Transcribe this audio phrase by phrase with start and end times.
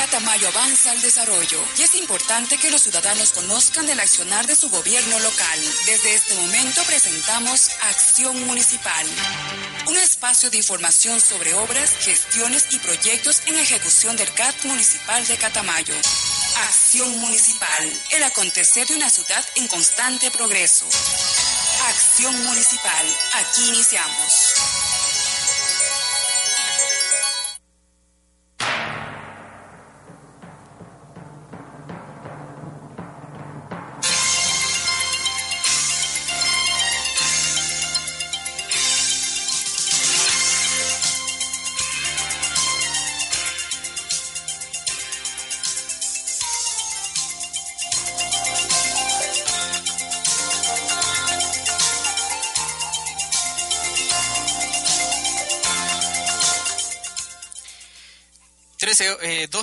[0.00, 4.70] Catamayo avanza al desarrollo y es importante que los ciudadanos conozcan el accionar de su
[4.70, 5.60] gobierno local.
[5.84, 9.06] Desde este momento presentamos Acción Municipal,
[9.88, 15.36] un espacio de información sobre obras, gestiones y proyectos en ejecución del CAT Municipal de
[15.36, 15.94] Catamayo.
[16.66, 20.86] Acción Municipal, el acontecer de una ciudad en constante progreso.
[21.88, 24.79] Acción Municipal, aquí iniciamos.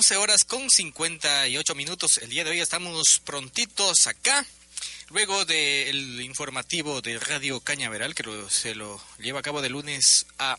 [0.08, 2.16] 12 horas con 58 minutos.
[2.22, 4.42] El día de hoy estamos prontitos acá.
[5.10, 10.58] Luego del informativo de Radio Cañaveral, que se lo lleva a cabo de lunes a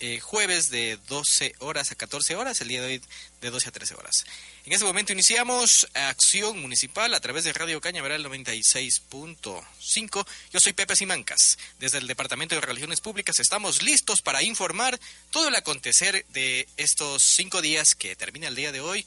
[0.00, 3.02] eh, jueves de 12 horas a 14 horas, el día de hoy
[3.40, 4.24] de 12 a 13 horas.
[4.64, 10.26] En este momento iniciamos acción municipal a través de Radio Cañaveral 96.5.
[10.52, 11.58] Yo soy Pepe Simancas.
[11.78, 14.98] Desde el Departamento de Relaciones Públicas estamos listos para informar
[15.30, 19.06] todo el acontecer de estos cinco días que termina el día de hoy.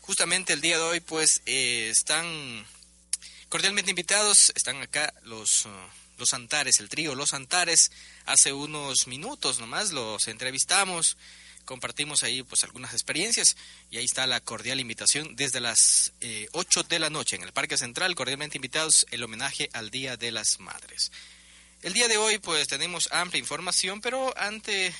[0.00, 2.66] Justamente el día de hoy, pues, eh, están
[3.48, 5.66] cordialmente invitados, están acá los...
[5.66, 7.90] Uh, los Antares, el trío Los Antares,
[8.24, 11.16] hace unos minutos nomás los entrevistamos
[11.66, 13.56] compartimos ahí pues algunas experiencias
[13.90, 17.52] y ahí está la cordial invitación desde las eh, 8 de la noche en el
[17.52, 21.12] Parque Central, cordialmente invitados el homenaje al Día de las Madres.
[21.82, 24.94] El día de hoy pues tenemos amplia información, pero antes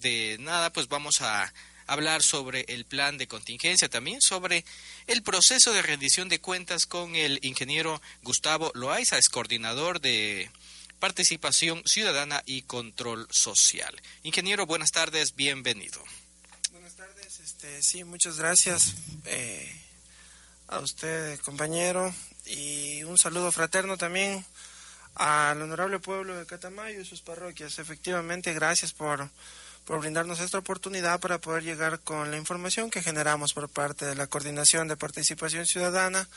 [0.00, 1.52] de nada pues vamos a
[1.88, 4.64] hablar sobre el plan de contingencia, también sobre
[5.06, 10.50] el proceso de rendición de cuentas con el ingeniero Gustavo Loaiza, es coordinador de
[11.00, 14.00] participación ciudadana y control social.
[14.22, 16.02] Ingeniero, buenas tardes, bienvenido.
[16.72, 19.72] Buenas tardes, este, sí, muchas gracias eh,
[20.68, 22.14] a usted, compañero,
[22.46, 24.44] y un saludo fraterno también
[25.14, 27.78] al honorable pueblo de Catamayo y sus parroquias.
[27.78, 29.30] Efectivamente, gracias por,
[29.88, 34.16] por brindarnos esta oportunidad para poder llegar con la información que generamos por parte de
[34.16, 36.28] la Coordinación de Participación Ciudadana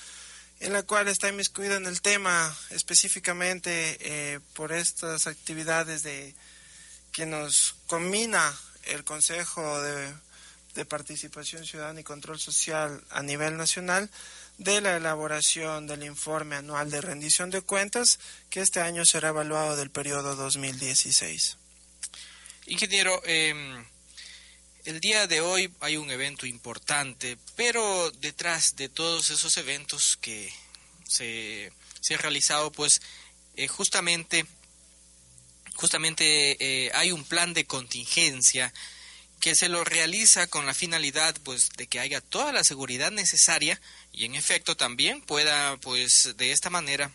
[0.62, 6.34] en la cual está inmiscuida en el tema específicamente eh, por estas actividades de
[7.12, 10.14] que nos combina el Consejo de,
[10.76, 14.10] de, Participación Ciudadana y Control Social a nivel nacional
[14.60, 18.18] de la elaboración del informe anual de rendición de cuentas
[18.50, 21.58] que este año será evaluado del periodo 2016.
[22.68, 23.84] Ingeniero, eh,
[24.86, 30.52] el día de hoy hay un evento importante, pero detrás de todos esos eventos que
[31.08, 33.02] se, se han realizado, pues
[33.56, 34.46] eh, justamente,
[35.76, 38.74] justamente eh, hay un plan de contingencia
[39.40, 43.82] que se lo realiza con la finalidad pues de que haya toda la seguridad necesaria
[44.14, 47.12] y en efecto también pueda pues de esta manera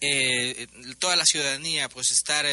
[0.00, 0.66] eh,
[0.98, 2.44] toda la ciudadanía pues estar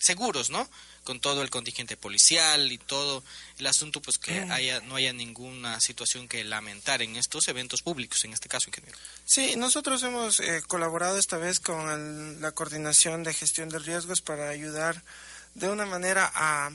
[0.00, 0.68] seguros no
[1.04, 3.24] con todo el contingente policial y todo
[3.58, 8.24] el asunto, pues que haya, no haya ninguna situación que lamentar en estos eventos públicos,
[8.24, 8.98] en este caso, ingeniero.
[9.24, 14.50] Sí, nosotros hemos eh, colaborado esta vez con la coordinación de gestión de riesgos para
[14.50, 15.02] ayudar
[15.54, 16.70] de una manera a,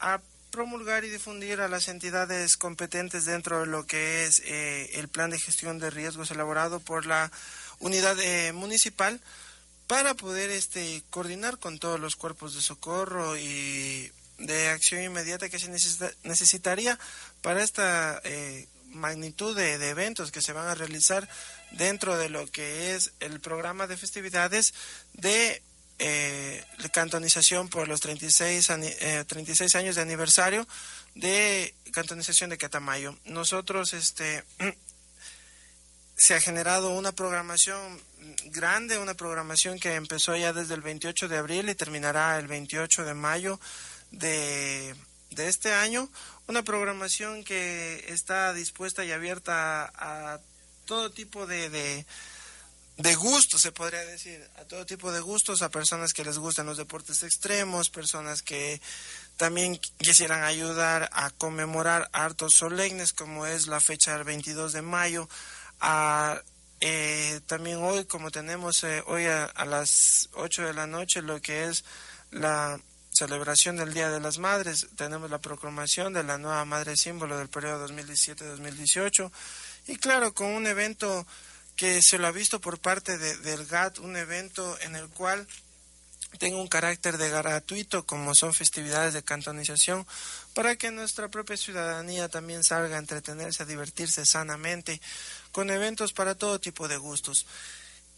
[0.00, 0.20] a
[0.50, 5.30] promulgar y difundir a las entidades competentes dentro de lo que es eh, el plan
[5.30, 7.30] de gestión de riesgos elaborado por la
[7.78, 9.20] unidad eh, municipal
[9.86, 15.58] para poder este, coordinar con todos los cuerpos de socorro y de acción inmediata que
[15.58, 15.70] se
[16.24, 16.98] necesitaría
[17.40, 21.28] para esta eh, magnitud de, eventos que se van a realizar
[21.72, 24.74] dentro de lo que es el programa de festividades
[25.14, 25.62] de
[25.98, 28.70] eh, cantonización por los 36,
[29.26, 30.66] 36 eh, años de aniversario
[31.14, 33.18] de cantonización de Catamayo.
[33.24, 34.44] Nosotros este,
[36.16, 38.00] se ha generado una programación
[38.46, 43.04] grande, una programación que empezó ya desde el 28 de abril y terminará el 28
[43.04, 43.60] de mayo
[44.10, 44.94] de,
[45.36, 46.08] este año.
[46.46, 50.40] Una programación que está dispuesta y abierta a,
[50.86, 52.06] todo tipo de, de,
[52.96, 56.66] de gustos, se podría decir, a todo tipo de gustos, a personas que les gustan
[56.66, 58.80] los deportes extremos, personas que
[59.36, 65.28] también quisieran ayudar a conmemorar hartos solemnes como es la fecha del 22 de mayo,
[65.80, 66.40] a
[66.80, 71.64] eh, también hoy, como tenemos eh, hoy a, las 8 de la noche, lo que
[71.64, 71.84] es
[72.30, 72.78] la
[73.10, 77.48] celebración del Día de las Madres, tenemos la proclamación de la nueva madre símbolo del
[77.48, 79.30] periodo 2017-2018
[79.86, 81.26] y claro, con un evento
[81.76, 85.46] que se lo ha visto por parte del GAT, un evento en el cual
[86.38, 90.06] tenga un carácter de gratuito como son festividades de cantonización
[90.54, 95.00] para que nuestra propia ciudadanía también salga a entretenerse, a divertirse sanamente
[95.56, 97.46] con eventos para todo tipo de gustos.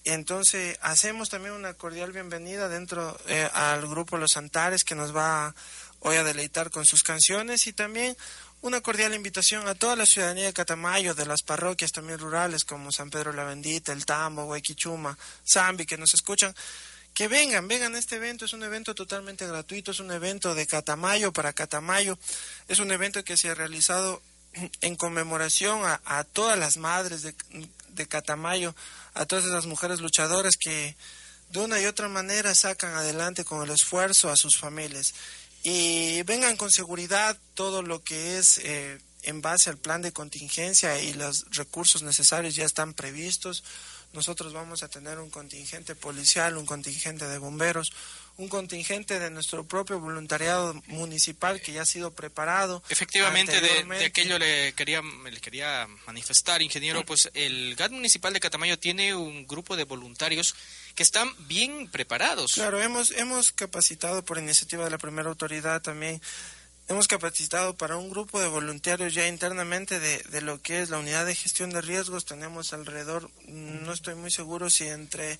[0.02, 5.55] Entonces hacemos también una cordial bienvenida dentro eh, al grupo Los Antares que nos va
[6.00, 8.17] hoy a deleitar con sus canciones y también
[8.61, 12.90] una cordial invitación a toda la ciudadanía de Catamayo, de las parroquias también rurales como
[12.90, 15.17] San Pedro la Bendita, El Tambo, Huayquichuma,
[15.49, 16.52] Zambi, que nos escuchan,
[17.14, 20.67] que vengan, vengan a este evento, es un evento totalmente gratuito, es un evento de
[20.67, 22.19] Catamayo para Catamayo,
[22.67, 24.23] es un evento que se ha realizado
[24.80, 27.34] en conmemoración a, todas las madres de,
[27.90, 28.74] de Catamayo,
[29.14, 30.96] a todas esas mujeres luchadoras que
[31.50, 35.14] de una y otra manera sacan adelante con el esfuerzo a sus familias.
[35.62, 41.00] Y vengan con seguridad todo lo que es eh, en base al plan de contingencia
[41.00, 43.64] y los recursos necesarios ya están previstos.
[44.12, 47.92] Nosotros vamos a tener un contingente policial, un contingente de bomberos,
[48.38, 52.82] un contingente de nuestro propio voluntariado municipal que ya ha sido preparado.
[52.88, 58.79] Efectivamente, de, aquello le quería, le quería manifestar, ingeniero, pues el GAT municipal de Catamayo
[58.79, 60.55] tiene un grupo de voluntarios
[60.94, 62.52] que están bien preparados.
[62.55, 66.20] Claro, hemos, hemos capacitado por iniciativa de la primera autoridad también
[66.88, 70.99] hemos capacitado para un grupo de voluntarios ya internamente de, de, lo que es la
[70.99, 72.25] unidad de gestión de riesgos.
[72.25, 75.38] Tenemos alrededor, no estoy muy seguro si entre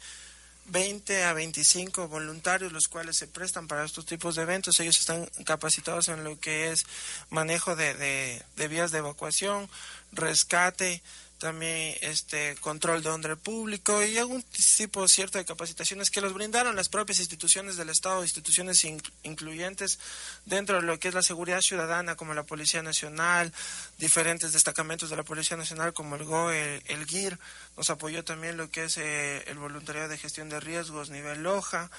[0.69, 4.79] 20 a 25 voluntarios los cuales se prestan para estos tipos de eventos.
[4.81, 6.87] Ellos están capacitados en lo que es
[7.31, 9.69] manejo de, vías de evacuación,
[10.13, 11.03] rescate,
[11.39, 14.43] también este control de orden público y algún
[14.77, 18.85] tipo cierto de capacitaciones que los brindaron las propias instituciones del Estado, instituciones
[19.23, 19.99] incluyentes
[20.45, 23.53] dentro de lo que es la seguridad ciudadana como la Policía Nacional,
[23.99, 27.39] diferentes destacamentos de la Policía Nacional como el GOE, el, GIR,
[27.77, 31.91] nos apoyó también lo que es eh, el voluntariado de gestión de riesgos nivel Loja,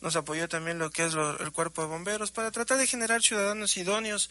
[0.00, 3.76] nos apoyó también lo que es el cuerpo de bomberos para tratar de generar ciudadanos
[3.76, 4.30] idóneos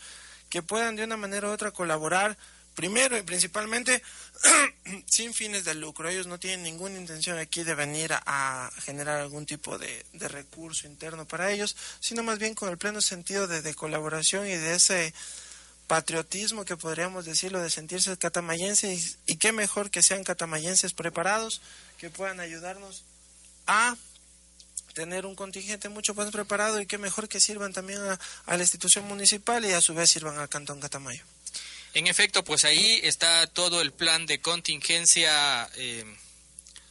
[0.49, 2.37] que puedan de una manera u otra colaborar
[2.77, 4.03] primero y principalmente
[5.07, 6.09] sin fines de lucro.
[6.09, 11.25] Ellos no tienen ninguna intención aquí de venir a, generar algún tipo de, recurso interno
[11.25, 15.13] para ellos, sino más bien con el pleno sentido de, colaboración y de ese
[15.87, 21.61] patriotismo que podríamos decirlo, de sentirse catamayenses y, qué mejor que sean catamayenses preparados,
[21.97, 23.03] que puedan ayudarnos
[23.67, 23.95] a
[24.93, 28.63] tener un contingente mucho más preparado y qué mejor que sirvan también a, a la
[28.63, 31.23] institución municipal y a su vez sirvan al Cantón Catamayo.
[31.97, 36.05] En efecto, pues ahí está todo el plan de contingencia eh,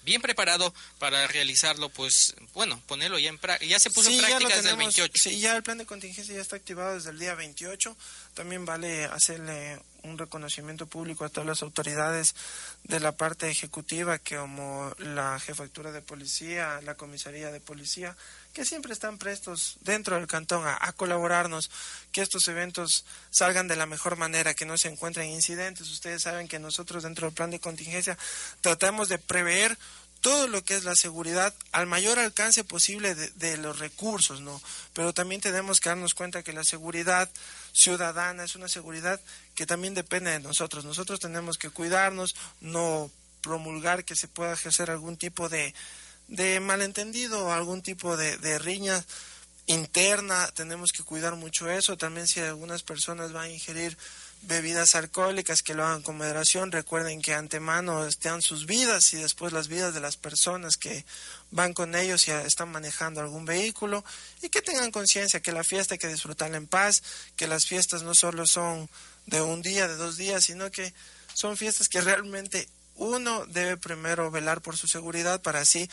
[0.03, 3.71] bien preparado para realizarlo, pues bueno, ponerlo ya en práctica.
[3.71, 5.13] Ya se puso en práctica desde el 28.
[5.15, 7.97] Sí, ya el plan de contingencia ya está activado desde el día 28.
[8.35, 12.35] También vale hacerle un reconocimiento público a todas las autoridades
[12.85, 18.17] de la parte ejecutiva, como la jefatura de policía, la comisaría de policía,
[18.53, 21.71] que siempre están prestos dentro del cantón a, colaborarnos,
[22.13, 25.91] que estos eventos salgan de la mejor manera, que no se encuentren incidentes.
[25.91, 28.17] Ustedes saben que nosotros dentro del plan de contingencia
[28.63, 29.77] tratamos de prever
[30.23, 34.61] todo lo que es la seguridad al mayor alcance posible de, de, los recursos, ¿no?
[34.95, 37.29] Pero también tenemos que darnos cuenta que la seguridad
[37.73, 39.21] ciudadana es una seguridad
[39.57, 40.85] que también depende de nosotros.
[40.85, 43.11] Nosotros tenemos que cuidarnos, no
[43.43, 45.75] promulgar que se pueda ejercer algún tipo de,
[46.29, 49.05] de malentendido o algún tipo de, de riña
[49.67, 51.97] interna, tenemos que cuidar mucho eso.
[51.97, 53.97] También si algunas personas van a ingerir
[54.43, 56.73] bebidas alcohólicas, que lo hagan con moderación.
[56.73, 61.05] Recuerden que antemano estén sus vidas y después las vidas de las personas que
[61.51, 64.05] van con ellos y están manejando algún vehículo.
[64.43, 67.03] Y que tengan conciencia que la fiesta hay que disfrutarla en paz,
[67.37, 68.89] que las fiestas no solo son
[69.27, 70.93] de un día, de dos días, sino que
[71.35, 75.89] son fiestas que realmente uno debe primero velar por su seguridad para así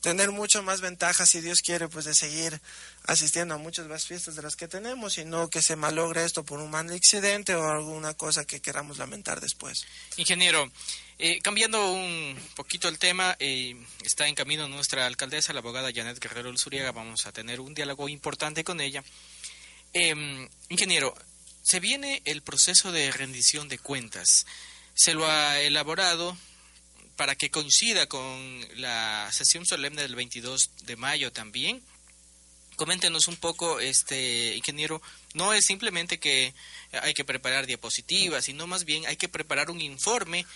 [0.00, 2.60] tener mucho más ventajas si Dios quiere pues de seguir
[3.04, 6.44] asistiendo a muchas más fiestas de las que tenemos y no que se malogre esto
[6.44, 9.86] por un mal accidente o alguna cosa que queramos lamentar después.
[10.16, 10.70] Ingeniero,
[11.18, 16.18] eh, cambiando un poquito el tema, eh, está en camino nuestra alcaldesa, la abogada Janet
[16.18, 19.04] Guerrero Luzuriaga, vamos a tener un diálogo importante con ella.
[19.92, 21.14] Eh, ingeniero,
[21.62, 24.46] se viene el proceso de rendición de cuentas.
[24.94, 26.36] Se lo ha elaborado
[27.16, 31.82] para que coincida con la sesión solemne del 22 de mayo también.
[32.76, 35.02] Coméntenos un poco, este ingeniero,
[35.34, 36.54] no es simplemente que
[37.02, 40.46] hay que preparar diapositivas, sino más bien hay que preparar un informe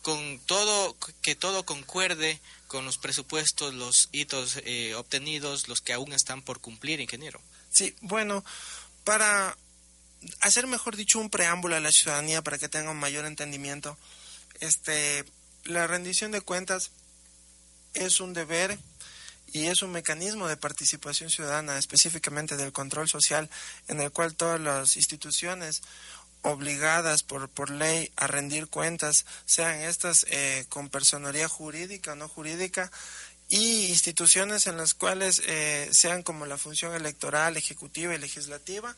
[0.00, 6.12] con todo que todo concuerde con los presupuestos, los hitos eh, obtenidos, los que aún
[6.12, 7.40] están por cumplir, ingeniero.
[7.70, 8.44] Sí, bueno,
[9.04, 9.56] para
[10.40, 13.96] hacer, mejor dicho, un preámbulo a la ciudadanía para que tenga un mayor entendimiento,
[14.60, 15.24] este,
[15.64, 16.90] la rendición de cuentas
[17.94, 18.78] es un deber
[19.52, 23.50] y es un mecanismo de participación ciudadana, específicamente del control social,
[23.88, 25.82] en el cual todas las instituciones
[26.42, 32.28] obligadas por, por ley a rendir cuentas, sean estas eh, con personería jurídica o no
[32.28, 32.90] jurídica,
[33.48, 38.96] y instituciones en las cuales eh, sean como la función electoral, ejecutiva y legislativa,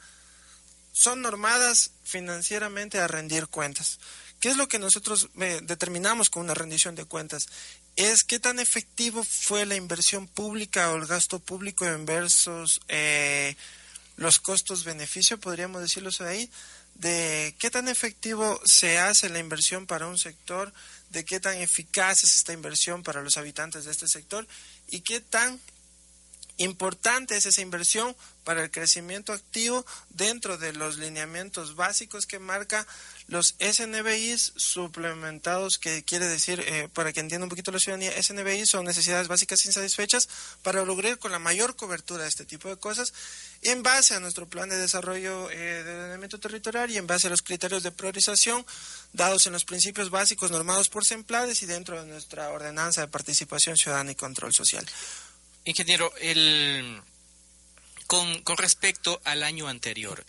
[0.95, 3.99] son normadas financieramente a rendir cuentas.
[4.39, 7.49] ¿Qué es lo que nosotros eh, determinamos con una rendición de cuentas?
[7.97, 13.57] Es qué tan efectivo fue la inversión pública o el gasto público en versus eh,
[14.17, 16.49] los costos-beneficio, podríamos decirlo ahí,
[16.95, 20.73] de qué tan efectivo se hace la inversión para un sector,
[21.11, 24.47] de qué tan eficaz es esta inversión para los habitantes de este sector
[24.89, 25.61] y qué tan
[26.59, 32.87] importante es esa inversión para el crecimiento activo dentro de los lineamientos básicos que marca
[33.27, 38.67] los SNBIs suplementados, que quiere decir, eh, para que entienda un poquito la ciudadanía, SNBI
[38.67, 40.29] son necesidades básicas insatisfechas
[40.63, 43.15] para lograr con la mayor cobertura de este tipo de cosas
[43.63, 47.31] en base a nuestro plan de desarrollo eh, de ordenamiento territorial y en base a
[47.31, 48.65] los criterios de priorización
[49.15, 53.79] dados en los principios básicos normados por SEMPLADES y dentro de nuestra ordenanza de participación
[53.79, 54.85] ciudadana y control social.
[55.65, 57.01] Ingeniero, el,
[58.07, 60.25] con, con respecto al año anterior,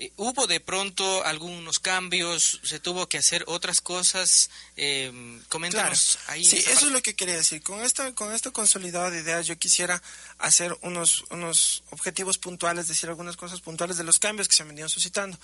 [0.00, 2.58] eh, ¿Hubo de pronto algunos cambios?
[2.62, 4.48] ¿Se tuvo que hacer otras cosas?
[4.74, 5.12] Eh,
[5.50, 6.42] coméntanos ahí.
[6.42, 7.62] Sí, eso es lo que quería decir.
[7.62, 10.02] Con esta, con este consolidado de ideas, yo quisiera
[10.38, 14.68] hacer unos, unos objetivos puntuales, decir algunas cosas puntuales de los cambios que se han
[14.68, 15.38] venido suscitando.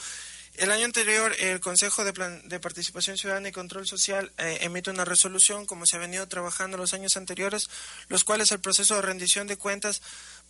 [0.54, 2.12] El año anterior, el Consejo de,
[2.44, 6.78] de Participación Ciudadana y Control Social eh, emite una resolución, como se ha venido trabajando
[6.78, 7.68] los años anteriores,
[8.08, 10.00] los cuales el proceso de rendición de cuentas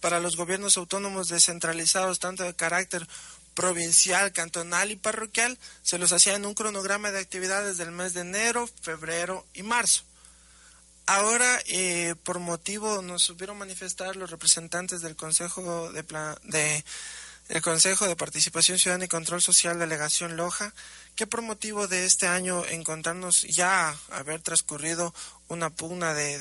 [0.01, 3.07] para los gobiernos autónomos descentralizados, tanto de carácter
[3.55, 8.21] provincial, cantonal y parroquial, se los hacía en un cronograma de actividades del mes de
[8.21, 10.05] enero, febrero y marzo.
[11.07, 16.85] Ahora, eh, por motivo, nos supieron manifestar los representantes del Consejo de, de
[17.49, 20.73] el Consejo de Participación Ciudadana y Control Social Delegación Loja,
[21.15, 25.15] que por motivo de este año encontrarnos ya haber transcurrido
[25.49, 26.39] una pugna de,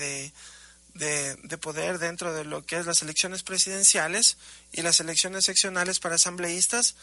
[0.93, 4.37] de, de, poder dentro de lo que es las elecciones presidenciales
[4.71, 6.95] y las elecciones seccionales para asambleístas,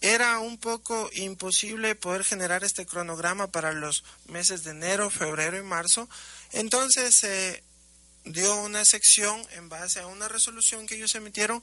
[0.00, 5.62] era un poco imposible poder generar este cronograma para los meses de enero, febrero y
[5.62, 6.08] marzo.
[6.52, 7.62] Entonces se
[8.24, 11.62] dio una sección en base a una resolución que ellos emitieron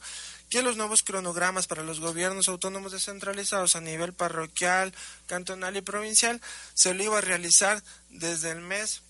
[0.49, 4.93] que los nuevos cronogramas para los gobiernos autónomos descentralizados a nivel parroquial,
[5.27, 6.41] cantonal y provincial
[6.73, 9.01] se lo iba a realizar desde el mes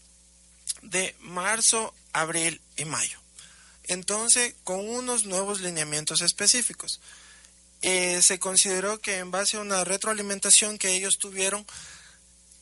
[0.82, 3.20] de marzo, abril y mayo.
[3.86, 7.00] Entonces, con unos nuevos lineamientos específicos.
[7.82, 11.66] Eh, se consideró que en base a una retroalimentación que ellos tuvieron,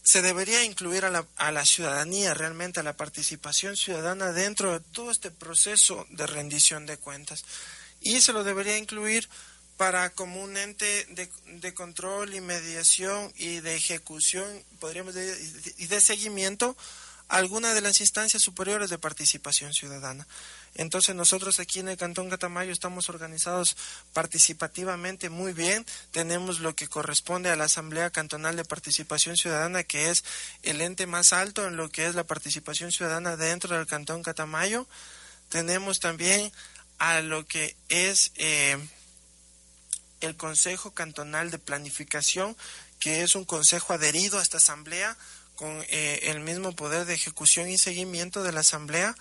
[0.04, 4.80] se debería incluir a la, a la ciudadanía, realmente a la participación ciudadana dentro de
[4.80, 7.44] todo este proceso de rendición de cuentas
[8.16, 9.28] y se lo debería incluir
[9.78, 14.48] para como un ente de, de control y mediación y de ejecución,
[14.80, 16.76] podríamos decir, y de seguimiento
[17.28, 20.26] alguna de las instancias superiores de participación ciudadana.
[20.76, 23.76] Entonces nosotros aquí en el Cantón Catamayo estamos organizados
[24.14, 25.86] participativamente muy bien.
[26.12, 30.24] Tenemos lo que corresponde a la Asamblea Cantonal de Participación Ciudadana, que es
[30.64, 34.88] el ente más alto en lo que es la participación ciudadana dentro del Cantón Catamayo.
[35.50, 36.52] Tenemos también
[37.00, 38.78] a lo que es eh,
[40.22, 42.56] el Consejo Cantonal de Planificación,
[43.00, 45.16] que es un consejo adherido a esta asamblea
[45.56, 49.16] con eh, el mismo poder de ejecución y seguimiento de la asamblea,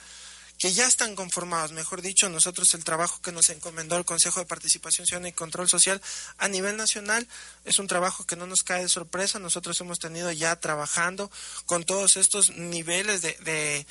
[0.59, 4.47] que ya están conformados, mejor dicho, nosotros el trabajo que nos encomendó el Consejo de
[4.47, 6.01] Participación y Control Social
[6.39, 7.29] a nivel nacional
[7.67, 11.31] es un trabajo que no nos cae de sorpresa, nosotros hemos tenido ya trabajando
[11.67, 13.87] con todos estos niveles de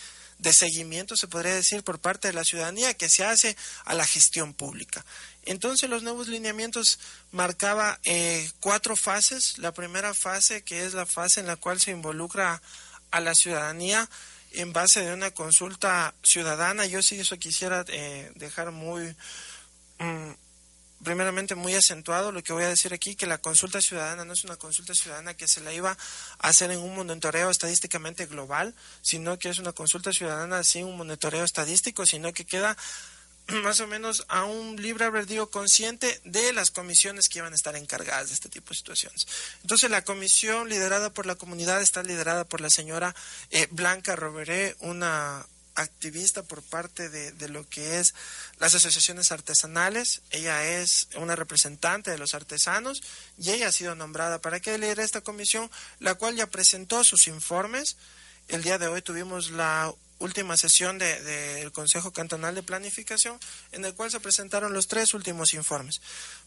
[0.53, 4.53] seguimiento, se podría decir, por parte de la ciudadanía que se hace a la gestión
[4.53, 5.05] pública.
[5.43, 6.99] Entonces los nuevos lineamientos
[7.31, 9.57] marcaba eh, cuatro fases.
[9.59, 12.61] La primera fase, que es la fase en la cual se involucra
[13.11, 14.09] a la ciudadanía
[14.51, 16.85] en base de una consulta ciudadana.
[16.85, 19.15] Yo sí eso quisiera eh, dejar muy...
[19.99, 20.31] Mm,
[21.05, 24.43] primeramente muy acentuado lo que voy a decir aquí, que la consulta ciudadana no es
[24.43, 29.39] una consulta ciudadana que se la iba a hacer en un monitoreo estadísticamente global, sino
[29.39, 32.75] que es una consulta ciudadana sin un monitoreo estadístico, sino que queda
[33.63, 37.75] más o menos a un libre albedrío consciente de las comisiones que iban a estar
[37.75, 39.27] encargadas de este tipo de situaciones.
[39.62, 43.15] Entonces, la comisión liderada por la comunidad está liderada por la señora
[43.51, 45.45] eh, Blanca Roberé, una
[45.75, 48.13] activista por parte de, de, lo que es
[48.60, 50.22] las asociaciones artesanales.
[50.32, 53.03] Ella es una representante de los artesanos
[53.38, 57.27] y ella ha sido nombrada para que lidere esta comisión, la cual ya presentó sus
[57.27, 57.98] informes.
[58.48, 63.38] El día de hoy tuvimos la última sesión del de, Consejo Cantonal de Planificación,
[63.72, 66.01] en el cual se presentaron los tres últimos informes.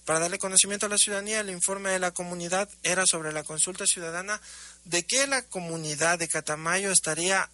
[0.05, 3.87] Para darle conocimiento a la ciudadanía, el informe de la comunidad era sobre la consulta
[3.87, 4.41] ciudadana
[4.85, 7.51] de que la comunidad de Catamayo estaría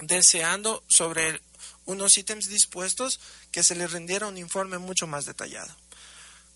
[0.00, 1.40] deseando sobre
[1.86, 3.20] unos ítems dispuestos
[3.50, 5.74] que se le rindiera un informe mucho más detallado.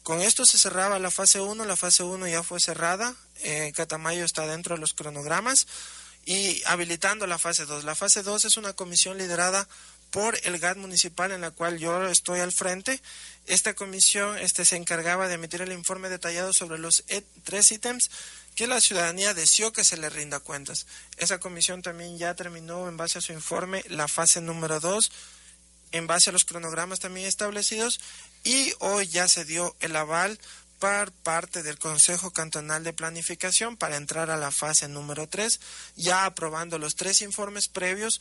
[0.03, 4.25] Con esto se cerraba la fase 1, la fase 1 ya fue cerrada, eh, Catamayo
[4.25, 5.67] está dentro de los cronogramas
[6.25, 7.85] y habilitando la fase 2.
[7.85, 9.69] La fase 2 es una comisión liderada
[10.11, 13.01] por el GAT municipal en la cual yo estoy al frente.
[13.47, 18.11] Esta comisión este, se encargaba de emitir el informe detallado sobre los e, tres ítems
[18.59, 20.89] que la ciudadanía deseó que se le rinda cuentas.
[21.17, 25.13] Esa comisión también ya terminó en base a su informe la fase número 2,
[25.93, 28.01] en base a los cronogramas también establecidos,
[28.43, 30.41] y hoy ya se dio el aval
[30.81, 35.61] por parte del Consejo Cantonal de Planificación para entrar a la fase número 3,
[35.95, 38.21] ya aprobando los tres informes previos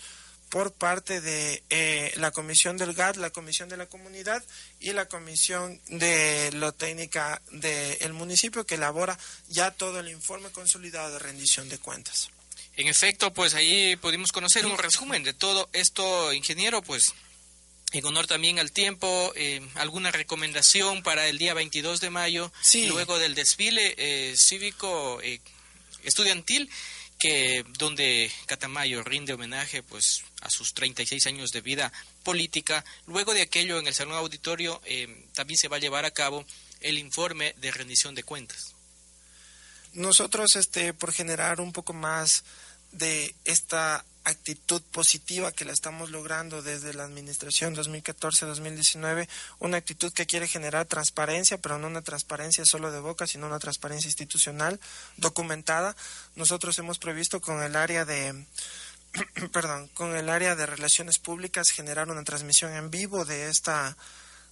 [0.49, 4.43] por parte de eh, la Comisión del GAT, la Comisión de la Comunidad
[4.79, 9.17] y la Comisión de lo Técnica del municipio que elabora
[9.49, 12.29] ya todo el informe consolidado de rendición de cuentas.
[12.75, 17.13] En efecto, pues ahí pudimos conocer un resumen de todo esto, ingeniero, pues
[17.93, 22.51] en honor también al tiempo, eh, alguna recomendación para el día 22 de mayo,
[22.89, 25.39] luego del desfile eh, cívico eh,
[26.03, 26.69] estudiantil,
[27.17, 31.91] que donde Catamayo rinde homenaje pues a sus 36 años de vida
[32.23, 32.83] política.
[33.05, 34.81] Luego de aquello en el salón auditorio
[35.33, 36.45] también se va a llevar a cabo
[36.81, 38.75] el informe de rendición de cuentas.
[39.93, 42.43] Nosotros, este, por generar un poco más
[42.91, 49.27] de esta actitud positiva que la estamos logrando desde la administración 2014-2019,
[49.59, 53.59] una actitud que quiere generar transparencia, pero no una transparencia solo de boca, sino una
[53.59, 54.79] transparencia institucional
[55.15, 55.95] documentada.
[56.35, 58.45] Nosotros hemos previsto con el área de
[59.51, 63.97] perdón, con el área de relaciones públicas generar una transmisión en vivo de esta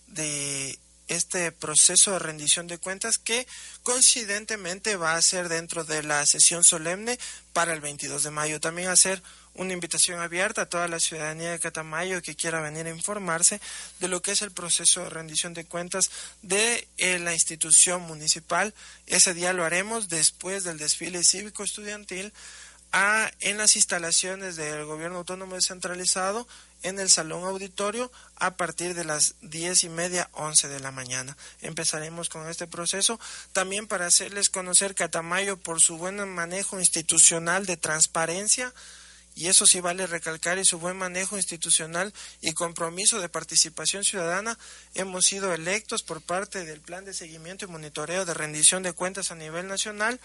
[0.07, 3.47] de este proceso de rendición de cuentas que
[3.83, 7.19] coincidentemente va a ser dentro de la sesión solemne
[7.53, 8.59] para el 22 de mayo.
[8.59, 9.21] También hacer
[9.53, 13.61] una invitación abierta a toda la ciudadanía de Catamayo que quiera venir a informarse
[13.99, 18.73] de lo que es el proceso de rendición de cuentas de eh, la institución municipal.
[19.07, 22.33] Ese día lo haremos después del desfile cívico estudiantil
[22.97, 26.47] a, en las instalaciones del gobierno autónomo descentralizado
[26.81, 31.35] en el salón auditorio a partir de las diez y media, once de la mañana.
[31.59, 33.19] Empezaremos con este proceso
[33.51, 38.73] también para hacerles conocer Catamayo por su buen manejo institucional de transparencia
[39.35, 44.57] y eso sí vale recalcar, y su buen manejo institucional y compromiso de participación ciudadana,
[44.93, 49.31] hemos sido electos por parte del Plan de Seguimiento y Monitoreo de Rendición de Cuentas
[49.31, 50.21] a nivel nacional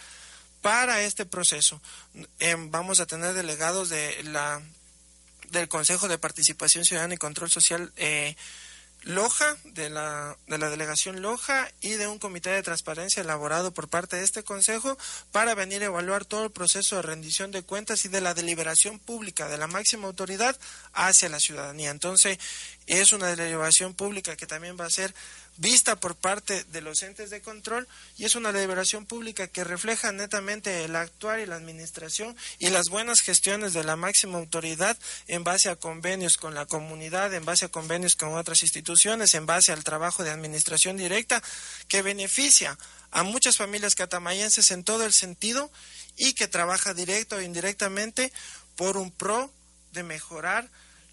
[0.61, 1.81] para este proceso.
[2.39, 4.63] Em, vamos a tener delegados de la
[5.51, 8.37] del Consejo de Participación Ciudadana y Control Social eh,
[9.03, 13.89] Loja, de la, de la delegación Loja y de un comité de transparencia elaborado por
[13.89, 14.99] parte de este Consejo
[15.33, 18.99] para venir a evaluar todo el proceso de rendición de cuentas y de la deliberación
[18.99, 20.55] pública de la máxima autoridad
[20.93, 21.91] hacia la ciudadanía.
[21.91, 22.39] Entonces,
[22.87, 25.15] es una deliberación pública que también va a ser
[25.61, 30.11] vista por parte de los entes de control y es una deliberación pública que refleja
[30.11, 34.97] netamente el actuar y la administración y las buenas gestiones de la máxima autoridad
[35.29, 39.45] en base a convenios con la comunidad, en base a convenios con otras instituciones, en
[39.45, 41.43] base al trabajo de administración directa
[41.89, 42.79] que beneficia
[43.11, 45.71] a muchas familias catamayenses en todo el sentido
[46.17, 48.33] y que trabaja directo o indirectamente
[48.77, 49.53] por un pro
[49.93, 50.71] de mejorar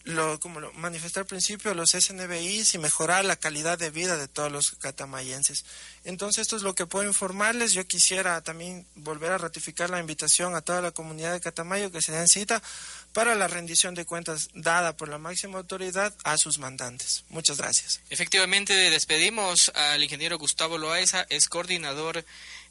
[0.07, 4.27] lo, como lo manifesté al principio, los SNBIs y mejorar la calidad de vida de
[4.27, 5.65] todos los catamayenses.
[6.05, 7.73] Entonces, esto es lo que puedo informarles.
[7.73, 12.01] Yo quisiera también volver a ratificar la invitación a toda la comunidad de Catamayo que
[12.01, 12.63] se den cita
[13.11, 17.25] para la rendición de cuentas dada por la máxima autoridad a sus mandantes.
[17.29, 17.99] Muchas gracias.
[18.09, 22.23] Efectivamente, despedimos al ingeniero Gustavo Loaiza, es coordinador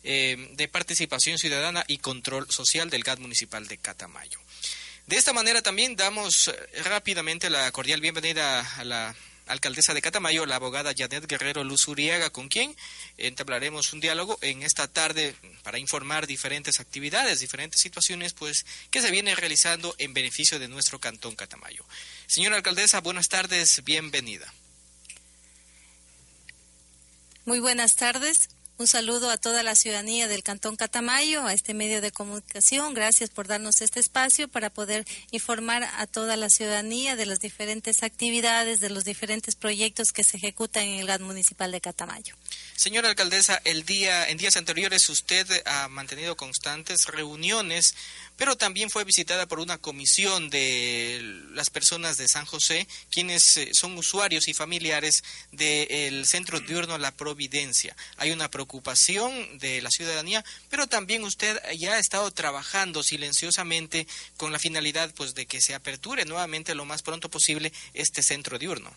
[0.02, 4.38] eh, de participación ciudadana y control social del GAT municipal de Catamayo.
[5.06, 9.14] De esta manera también damos eh, rápidamente la cordial bienvenida a la
[9.46, 12.74] alcaldesa de Catamayo, la abogada Janet Guerrero Luzuriaga, con quien
[13.16, 19.12] entablaremos un diálogo en esta tarde para informar diferentes actividades, diferentes situaciones, pues, que se
[19.12, 21.84] vienen realizando en beneficio de nuestro cantón Catamayo.
[22.26, 24.52] Señora alcaldesa, buenas tardes, bienvenida.
[27.44, 28.48] Muy buenas tardes.
[28.78, 32.92] Un saludo a toda la ciudadanía del Cantón Catamayo, a este medio de comunicación.
[32.92, 38.02] Gracias por darnos este espacio para poder informar a toda la ciudadanía de las diferentes
[38.02, 42.36] actividades, de los diferentes proyectos que se ejecutan en el GAD municipal de Catamayo.
[42.76, 47.94] Señora alcaldesa, el día, en días anteriores usted ha mantenido constantes reuniones,
[48.36, 51.20] pero también fue visitada por una comisión de
[51.52, 57.12] las personas de San José, quienes eh, son usuarios y familiares del centro diurno La
[57.12, 57.96] Providencia.
[58.16, 64.52] Hay una preocupación de la ciudadanía, pero también usted ya ha estado trabajando silenciosamente con
[64.52, 68.94] la finalidad pues de que se aperture nuevamente lo más pronto posible este centro diurno.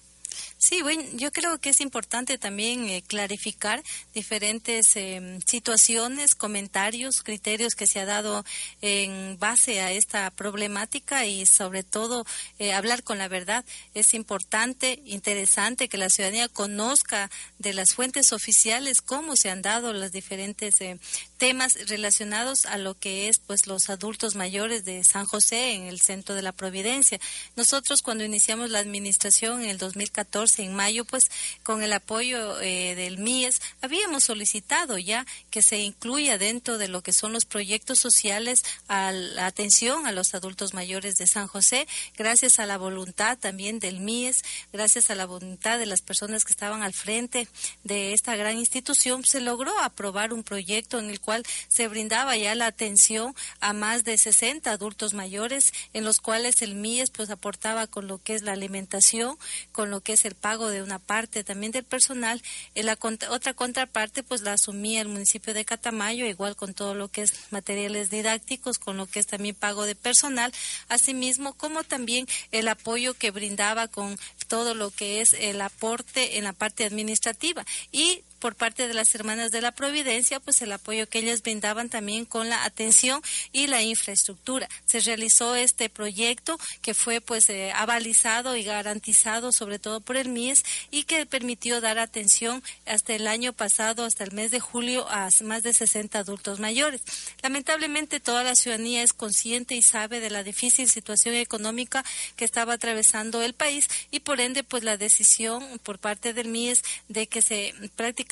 [0.58, 3.82] Sí, bueno, yo creo que es importante también eh, clarificar
[4.13, 8.44] diferentes em, situaciones, comentarios, criterios que se ha dado
[8.82, 12.26] en base a esta problemática y sobre todo
[12.60, 13.63] eh, hablar con la verdad.
[13.94, 19.94] Es importante, interesante que la ciudadanía conozca de las fuentes oficiales cómo se han dado
[19.94, 21.00] los diferentes eh,
[21.38, 26.02] temas relacionados a lo que es pues los adultos mayores de San José en el
[26.02, 27.20] centro de la Providencia.
[27.56, 30.19] Nosotros cuando iniciamos la administración en el 2014
[30.58, 31.30] en mayo, pues
[31.64, 37.02] con el apoyo eh, del MIES, habíamos solicitado ya que se incluya dentro de lo
[37.02, 41.88] que son los proyectos sociales a la atención a los adultos mayores de San José,
[42.18, 46.52] gracias a la voluntad también del MIES, gracias a la voluntad de las personas que
[46.52, 47.48] estaban al frente
[47.84, 52.56] de esta gran institución, se logró aprobar un proyecto en el cual se brindaba ya
[52.56, 57.88] la atención a más de 60 adultos mayores, en los cuales el MIES pues aportaba
[57.88, 59.38] con lo que es la alimentación,
[59.72, 62.41] con lo que es el pago de una parte también del personal,
[62.76, 62.98] en la
[63.30, 67.34] otra contraparte pues la asumía el municipio de Catamayo, igual con todo lo que es
[67.52, 70.54] materiales didácticos, con lo que es también pago de personal,
[70.88, 74.17] asimismo como también el apoyo que brindaba con
[74.48, 77.65] todo lo que es el aporte en la parte administrativa.
[77.91, 81.89] Y por parte de las hermanas de la Providencia, pues el apoyo que ellas brindaban
[81.89, 83.21] también con la atención
[83.52, 84.67] y la infraestructura.
[84.86, 90.30] Se realizó este proyecto que fue pues eh, avalizado y garantizado sobre todo por el
[90.30, 95.08] MIES y que permitió dar atención hasta el año pasado, hasta el mes de julio,
[95.10, 97.02] a más de 60 adultos mayores.
[97.41, 102.04] Lamentablemente toda la ciudadanía es consciente y sabe de la difícil situación económica
[102.36, 106.84] que estaba atravesando el país y por ende pues la decisión por parte del MIES
[107.08, 108.29] de que se prácticamente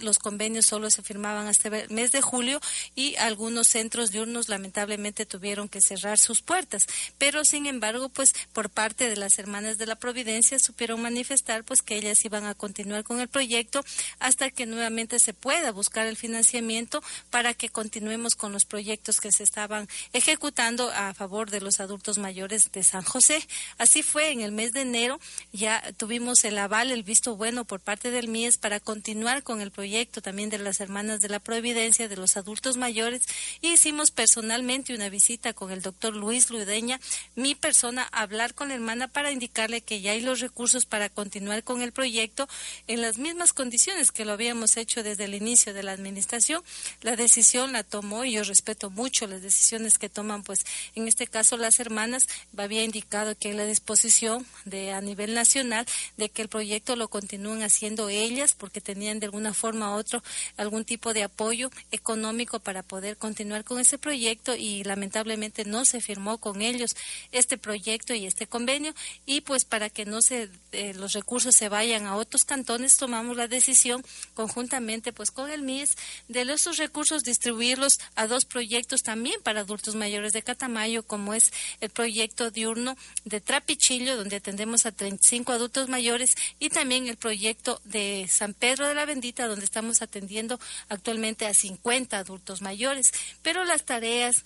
[0.00, 2.60] los convenios solo se firmaban hasta el mes de julio
[2.94, 6.86] y algunos centros diurnos lamentablemente tuvieron que cerrar sus puertas.
[7.16, 11.82] Pero sin embargo, pues por parte de las hermanas de la Providencia supieron manifestar pues
[11.82, 13.84] que ellas iban a continuar con el proyecto
[14.18, 19.32] hasta que nuevamente se pueda buscar el financiamiento para que continuemos con los proyectos que
[19.32, 23.46] se estaban ejecutando a favor de los adultos mayores de San José.
[23.78, 25.20] Así fue en el mes de enero,
[25.52, 29.70] ya tuvimos el aval, el visto bueno por parte del MIES para continuar con el
[29.70, 33.22] proyecto también de las hermanas de la Providencia, de los adultos mayores,
[33.60, 37.00] y hicimos personalmente una visita con el doctor Luis Ludeña,
[37.34, 41.08] mi persona, a hablar con la hermana para indicarle que ya hay los recursos para
[41.08, 42.48] continuar con el proyecto
[42.86, 46.62] en las mismas condiciones que lo habíamos hecho desde el inicio de la administración.
[47.02, 51.26] La decisión la tomó y yo respeto mucho las decisiones que toman, pues en este
[51.26, 56.42] caso las hermanas, había indicado que hay la disposición de a nivel nacional de que
[56.42, 60.22] el proyecto lo continúen haciendo ellas porque tenían de alguna forma u otra
[60.56, 66.00] algún tipo de apoyo económico para poder continuar con ese proyecto y lamentablemente no se
[66.00, 66.96] firmó con ellos
[67.32, 68.94] este proyecto y este convenio.
[69.26, 73.36] Y pues para que no se eh, los recursos se vayan a otros cantones tomamos
[73.36, 75.96] la decisión conjuntamente pues con el MIS
[76.28, 81.52] de esos recursos distribuirlos a dos proyectos también para adultos mayores de Catamayo como es
[81.80, 87.80] el proyecto diurno de Trapichillo donde atendemos a 35 adultos mayores y también el proyecto
[87.84, 89.06] de San Pedro de la
[89.48, 94.44] donde estamos atendiendo actualmente a 50 adultos mayores, pero las tareas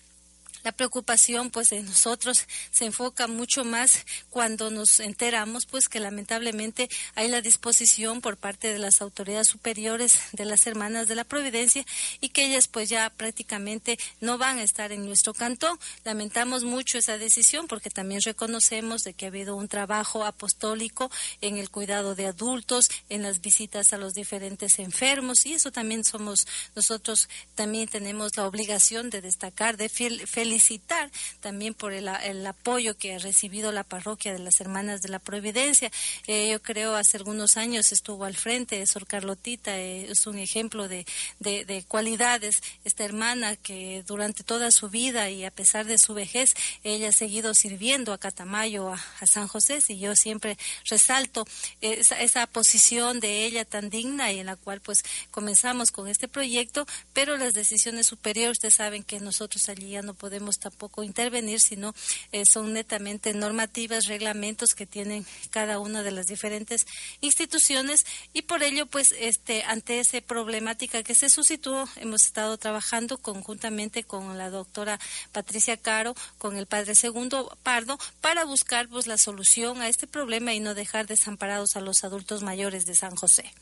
[0.65, 6.89] la preocupación pues de nosotros se enfoca mucho más cuando nos enteramos pues que lamentablemente
[7.15, 11.85] hay la disposición por parte de las autoridades superiores de las hermanas de la Providencia
[12.21, 15.79] y que ellas pues ya prácticamente no van a estar en nuestro cantón.
[16.05, 21.57] Lamentamos mucho esa decisión porque también reconocemos de que ha habido un trabajo apostólico en
[21.57, 26.47] el cuidado de adultos, en las visitas a los diferentes enfermos y eso también somos
[26.77, 31.11] nosotros también tenemos la obligación de destacar, de felicitar felicitar
[31.41, 32.09] también por el,
[32.47, 35.91] apoyo que ha recibido la parroquia de las Hermanas de la Providencia.
[36.27, 40.89] Eh, yo creo hace algunos años estuvo al frente, Sor Carlotita eh, es un ejemplo
[40.89, 41.07] de,
[41.41, 42.63] de, cualidades.
[42.85, 47.13] Esta hermana que durante toda su vida y a pesar de su vejez, ella ha
[47.13, 51.47] seguido sirviendo a Catamayo, a, San José, y yo siempre resalto
[51.81, 56.29] esa, esa posición de ella tan digna y en la cual pues comenzamos con este
[56.29, 61.61] proyecto, pero las decisiones superiores, ustedes saben que nosotros allí ya no podemos tampoco intervenir,
[61.61, 61.95] sino
[62.33, 66.87] eh, son netamente normativas, reglamentos que tienen cada una de las diferentes
[67.21, 73.19] instituciones y por ello pues este ante esa problemática que se suscitó hemos estado trabajando
[73.19, 74.99] conjuntamente con la doctora
[75.33, 80.55] Patricia Caro, con el padre Segundo Pardo para buscar pues la solución a este problema
[80.55, 83.53] y no dejar desamparados a los adultos mayores de San José.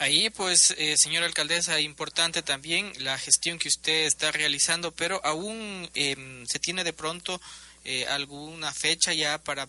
[0.00, 5.90] Ahí, pues, eh, señora alcaldesa, importante también la gestión que usted está realizando, pero aún
[5.92, 7.38] em, se tiene de pronto
[7.84, 9.68] eh, alguna fecha ya para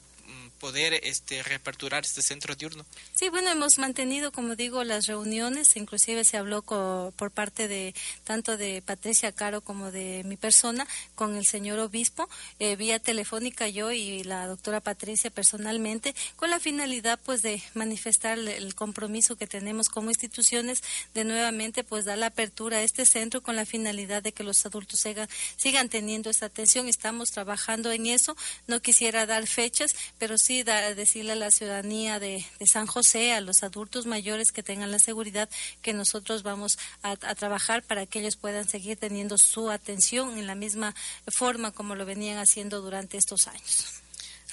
[0.60, 2.86] poder este, reaperturar este centro diurno.
[3.16, 8.58] Sí, bueno, hemos mantenido, como digo, las reuniones, inclusive se habló por parte de tanto
[8.58, 13.92] de Patricia Caro como de mi persona con el señor obispo, eh, vía telefónica yo
[13.92, 19.90] y la doctora Patricia personalmente, con la finalidad pues de manifestar el compromiso que tenemos
[19.90, 24.32] como instituciones de nuevamente pues dar la apertura a este centro con la finalidad de
[24.32, 26.88] que los adultos sigan, sigan teniendo esta atención.
[26.88, 28.36] Estamos trabajando en eso.
[28.68, 33.64] No quisiera dar fechas, pero sí decirle a la ciudadanía de, San José, a los
[33.64, 35.50] adultos mayores que tengan la seguridad
[35.82, 40.54] que nosotros vamos a, trabajar para que ellos puedan seguir teniendo su atención en la
[40.54, 40.94] misma
[41.28, 43.86] forma como lo venían haciendo durante estos años.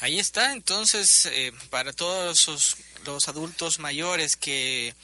[0.00, 4.94] Ahí está, entonces, eh, para todos los adultos mayores que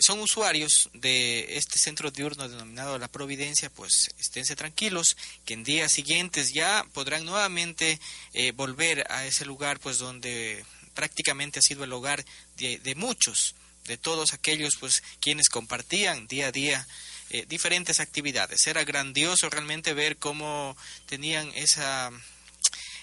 [0.00, 5.92] son usuarios de este centro diurno denominado La Providencia, pues esténse tranquilos, que en días
[5.92, 7.98] siguientes ya podrán nuevamente
[8.34, 12.24] eh, volver a ese lugar, pues donde prácticamente ha sido el hogar
[12.56, 13.54] de, muchos,
[13.86, 16.86] de todos aquellos, pues quienes compartían día a día
[17.30, 18.66] eh, diferentes actividades.
[18.66, 22.10] Era grandioso realmente ver cómo tenían esa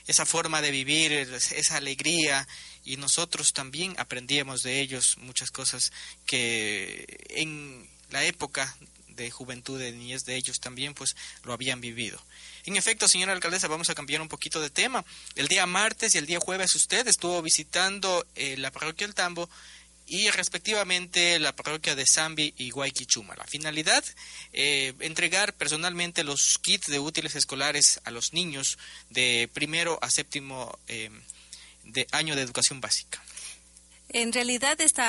[0.07, 2.47] esa forma de vivir, esa alegría,
[2.85, 5.91] y nosotros también aprendíamos de ellos muchas cosas
[6.25, 8.75] que en la época
[9.09, 12.21] de juventud, de niñez de ellos también, pues lo habían vivido.
[12.65, 15.05] En efecto, señora alcaldesa, vamos a cambiar un poquito de tema.
[15.35, 19.49] El día martes y el día jueves usted estuvo visitando eh, la parroquia del Tambo
[20.07, 23.35] y respectivamente la parroquia de Zambi y Guayquichuma.
[23.35, 24.03] La finalidad,
[24.53, 28.77] eh, entregar personalmente los kits de útiles escolares a los niños
[29.09, 31.09] de primero a séptimo eh,
[31.85, 33.23] de año de educación básica.
[34.09, 35.03] En realidad, este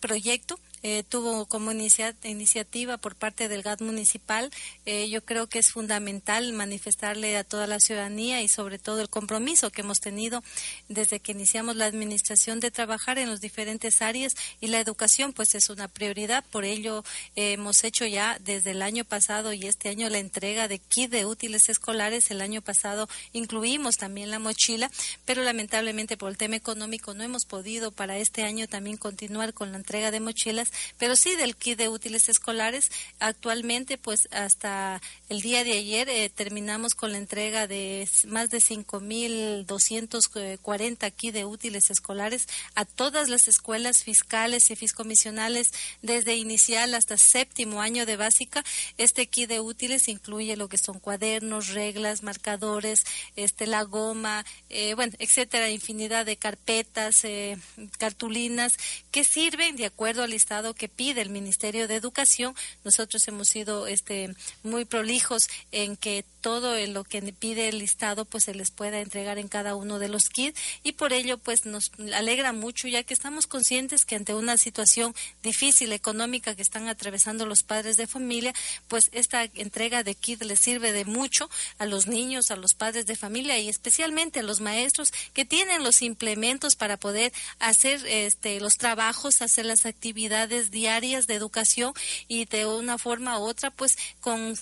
[0.00, 4.50] proyecto eh, tuvo como iniciativa por parte del GAT municipal.
[4.84, 9.08] Eh, yo creo que es fundamental manifestarle a toda la ciudadanía y sobre todo el
[9.08, 10.44] compromiso que hemos tenido
[10.90, 15.54] desde que iniciamos la administración de trabajar en las diferentes áreas y la educación pues
[15.54, 16.44] es una prioridad.
[16.50, 17.02] Por ello
[17.34, 21.10] eh, hemos hecho ya desde el año pasado y este año la entrega de kit
[21.10, 22.30] de útiles escolares.
[22.30, 24.90] El año pasado incluimos también la mochila,
[25.24, 29.72] pero lamentablemente por el tema económico no hemos podido para este año también continuar con
[29.72, 32.90] la entrega de mochilas pero sí del kit de útiles escolares.
[33.18, 38.58] Actualmente, pues hasta el día de ayer eh, terminamos con la entrega de más de
[38.58, 47.18] 5.240 kit de útiles escolares a todas las escuelas fiscales y fiscomisionales desde inicial hasta
[47.18, 48.64] séptimo año de básica.
[48.98, 53.04] Este kit de útiles incluye lo que son cuadernos, reglas, marcadores,
[53.36, 57.56] este la goma, eh, bueno, etcétera, infinidad de carpetas, eh,
[57.98, 58.76] cartulinas
[59.10, 62.54] que sirven de acuerdo al listado que pide el Ministerio de Educación.
[62.84, 68.44] Nosotros hemos sido este, muy prolijos en que todo lo que pide el listado pues
[68.44, 71.90] se les pueda entregar en cada uno de los kits y por ello pues nos
[72.12, 77.46] alegra mucho ya que estamos conscientes que ante una situación difícil económica que están atravesando
[77.46, 78.52] los padres de familia
[78.88, 81.48] pues esta entrega de kit les sirve de mucho
[81.78, 85.82] a los niños, a los padres de familia y especialmente a los maestros que tienen
[85.82, 91.92] los implementos para poder hacer este los trabajos, hacer las actividades diarias de educación
[92.28, 94.56] y de una forma u otra, pues con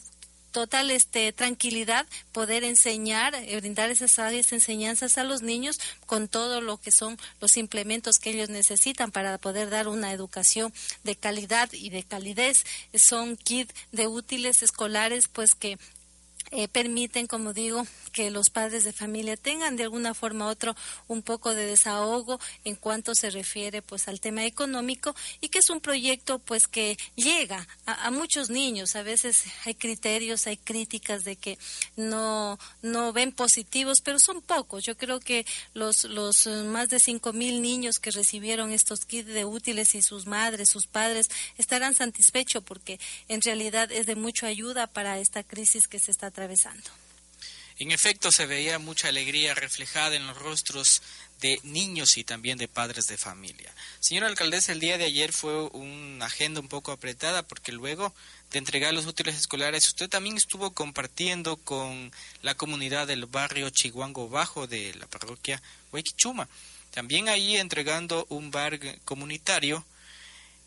[0.53, 6.61] total este tranquilidad poder enseñar, eh, brindar esas áreas enseñanzas a los niños con todo
[6.61, 11.73] lo que son los implementos que ellos necesitan para poder dar una educación de calidad
[11.73, 12.65] y de calidez.
[12.95, 15.79] Son kits de útiles escolares pues que
[16.51, 20.77] eh, permiten, como digo, que los padres de familia tengan de alguna forma u otra
[21.09, 25.71] un poco de desahogo en cuanto se refiere pues al tema económico y que es
[25.71, 28.95] un proyecto pues que llega a, muchos niños.
[28.97, 31.59] A veces hay criterios, hay críticas de que
[31.97, 34.85] no, no ven positivos, pero son pocos.
[34.85, 39.45] Yo creo que los, los más de cinco mil niños que recibieron estos kits de
[39.45, 44.87] útiles y sus madres, sus padres, estarán satisfechos porque en realidad es de mucha ayuda
[44.87, 46.91] para esta crisis que se está atravesando.
[47.83, 51.03] En efecto, se veía mucha alegría reflejada en los rostros
[51.41, 53.75] de niños y también de padres de familia.
[53.99, 58.15] Señora alcaldesa, el día de ayer fue una agenda un poco apretada porque luego
[58.53, 64.29] de entregar los útiles escolares, usted también estuvo compartiendo con la comunidad del barrio Chihuango
[64.29, 66.49] Bajo de la parroquia Huayquichuma.
[66.93, 69.85] También ahí entregando un bar comunitario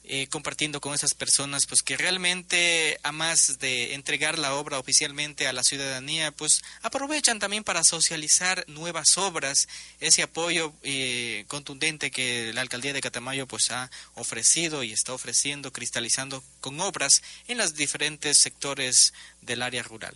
[0.07, 5.47] eh, compartiendo con esas personas pues que realmente a más de entregar la obra oficialmente
[5.47, 9.67] a la ciudadanía pues aprovechan también para socializar nuevas obras.
[9.99, 15.71] Ese apoyo eh, contundente que la alcaldía de Catamayo pues ha ofrecido y está ofreciendo
[15.71, 20.15] cristalizando con obras en los diferentes sectores del área rural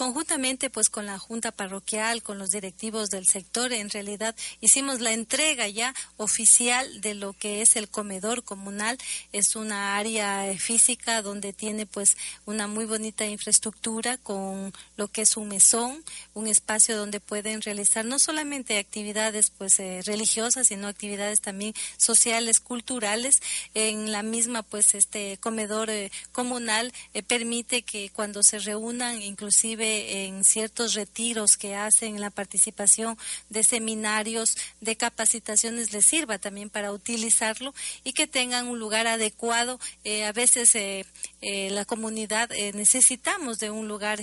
[0.00, 5.12] conjuntamente pues con la junta parroquial, con los directivos del sector, en realidad hicimos la
[5.12, 8.96] entrega ya oficial de lo que es el comedor comunal.
[9.32, 15.36] Es una área física donde tiene pues una muy bonita infraestructura con lo que es
[15.36, 21.42] un mesón, un espacio donde pueden realizar no solamente actividades pues eh, religiosas, sino actividades
[21.42, 23.42] también sociales, culturales.
[23.74, 29.89] En la misma pues este comedor eh, comunal eh, permite que cuando se reúnan inclusive
[29.90, 36.70] en ciertos retiros que hacen, en la participación de seminarios, de capacitaciones, les sirva también
[36.70, 37.74] para utilizarlo
[38.04, 39.78] y que tengan un lugar adecuado.
[40.04, 41.04] Eh, a veces eh,
[41.40, 44.20] eh, la comunidad necesitamos de un lugar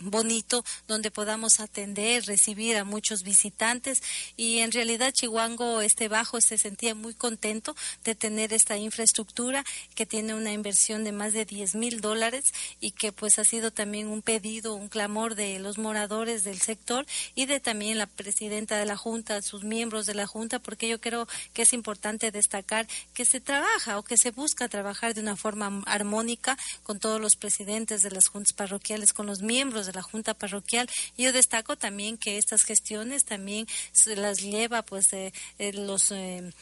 [0.00, 4.02] bonito donde podamos atender, recibir a muchos visitantes
[4.36, 10.06] y en realidad Chihuango este bajo se sentía muy contento de tener esta infraestructura que
[10.06, 14.08] tiene una inversión de más de 10 mil dólares y que pues ha sido también
[14.08, 18.86] un pedido, un amor de los moradores del sector y de también la presidenta de
[18.86, 23.24] la Junta, sus miembros de la Junta, porque yo creo que es importante destacar que
[23.24, 28.02] se trabaja o que se busca trabajar de una forma armónica con todos los presidentes
[28.02, 30.88] de las juntas parroquiales, con los miembros de la Junta parroquial.
[31.16, 36.52] Yo destaco también que estas gestiones también se las lleva pues eh, eh, los eh,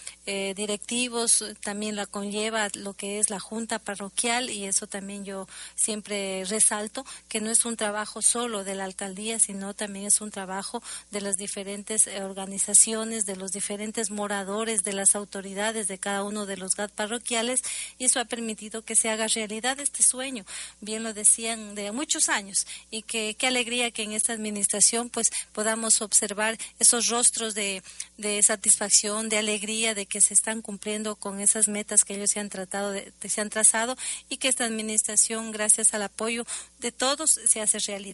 [0.55, 6.45] directivos, también la conlleva lo que es la Junta parroquial y eso también yo siempre
[6.45, 10.83] resalto que no es un trabajo solo de la alcaldía, sino también es un trabajo
[11.11, 16.47] de las diferentes eh, organizaciones, de los diferentes moradores, de las autoridades de cada uno
[16.47, 17.63] de los GAT parroquiales,
[17.99, 20.45] y eso ha permitido que se haga realidad este sueño,
[20.81, 25.31] bien lo decían de muchos años, y que qué alegría que en esta administración pues
[25.53, 27.83] podamos observar esos rostros de,
[28.17, 32.41] de satisfacción, de alegría, de que se están cumpliendo con esas metas que ellos se
[32.41, 33.97] han tratado de, se han trazado
[34.29, 36.45] y que esta administración, gracias al apoyo
[36.79, 38.10] de todos, se hace realidad.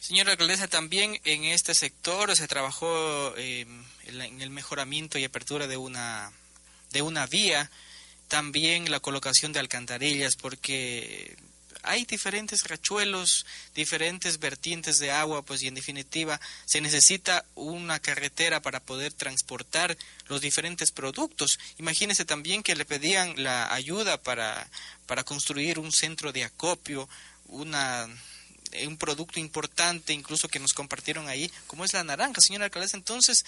[0.00, 5.76] Señora alcaldesa, también en este sector se trabajó em, en el mejoramiento y apertura de
[5.76, 6.30] una,
[6.92, 7.70] de una vía,
[8.28, 11.36] también la colocación de alcantarillas, porque
[11.82, 18.60] hay diferentes rachuelos, diferentes vertientes de agua, pues y en definitiva se necesita una carretera
[18.60, 21.58] para poder transportar los diferentes productos.
[21.78, 24.68] Imagínese también que le pedían la ayuda para,
[25.06, 27.08] para construir un centro de acopio,
[27.46, 28.08] una
[28.86, 32.96] un producto importante incluso que nos compartieron ahí, como es la naranja, señora alcaldesa.
[32.96, 33.44] Entonces,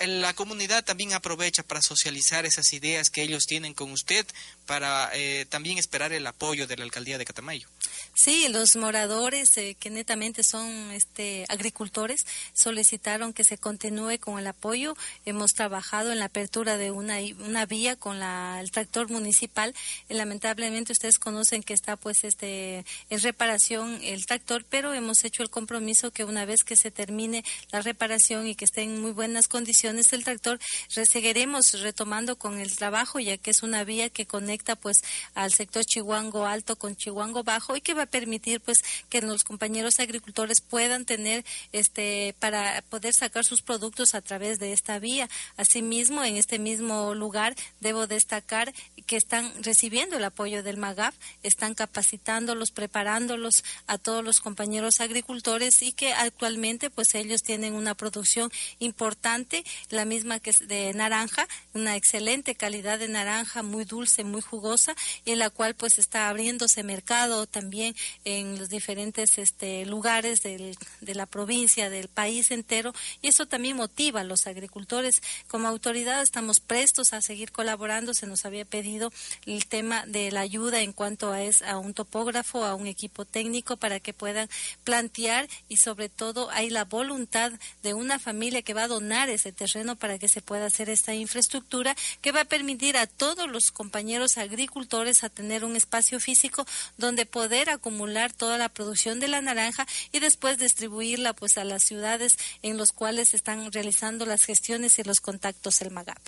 [0.00, 4.26] la comunidad también aprovecha para socializar esas ideas que ellos tienen con usted,
[4.66, 7.68] para eh, también esperar el apoyo de la alcaldía de Catamayo.
[8.14, 14.46] Sí, los moradores eh, que netamente son este, agricultores solicitaron que se continúe con el
[14.46, 14.96] apoyo.
[15.24, 19.74] Hemos trabajado en la apertura de una, una vía con la, el tractor municipal.
[20.08, 25.50] lamentablemente ustedes conocen que está pues este en reparación el tractor, pero hemos hecho el
[25.50, 29.48] compromiso que una vez que se termine la reparación y que esté en muy buenas
[29.48, 34.76] condiciones el tractor, seguiremos retomando con el trabajo ya que es una vía que conecta
[34.76, 34.98] pues
[35.34, 40.00] al sector Chihuango Alto con Chihuango Bajo que va a permitir pues que los compañeros
[40.00, 45.28] agricultores puedan tener este para poder sacar sus productos a través de esta vía.
[45.56, 48.72] Asimismo, en este mismo lugar debo destacar
[49.06, 55.82] que están recibiendo el apoyo del MAGAF, están capacitándolos, preparándolos a todos los compañeros agricultores
[55.82, 61.46] y que actualmente pues ellos tienen una producción importante, la misma que es de naranja,
[61.74, 66.28] una excelente calidad de naranja, muy dulce, muy jugosa, y en la cual pues está
[66.28, 72.94] abriéndose mercado también en los diferentes este, lugares del, de la provincia, del país entero,
[73.20, 75.22] y eso también motiva a los agricultores.
[75.48, 78.14] Como autoridad estamos prestos a seguir colaborando.
[78.14, 79.12] Se nos había pedido
[79.44, 83.24] el tema de la ayuda en cuanto a, es, a un topógrafo, a un equipo
[83.24, 84.48] técnico para que puedan
[84.84, 87.50] plantear y sobre todo hay la voluntad
[87.82, 91.12] de una familia que va a donar ese terreno para que se pueda hacer esta
[91.12, 96.66] infraestructura que va a permitir a todos los compañeros agricultores a tener un espacio físico
[96.98, 101.82] donde poder acumular toda la producción de la naranja y después distribuirla pues a las
[101.82, 106.18] ciudades en los cuales están realizando las gestiones y los contactos el MAGAP.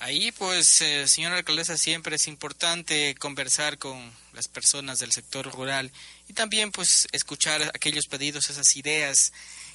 [0.00, 5.90] Ahí, pues, eh, señora alcaldesa, siempre es importante conversar con las personas del sector rural
[6.28, 9.32] y también, pues, escuchar aquellos pedidos, esas ideas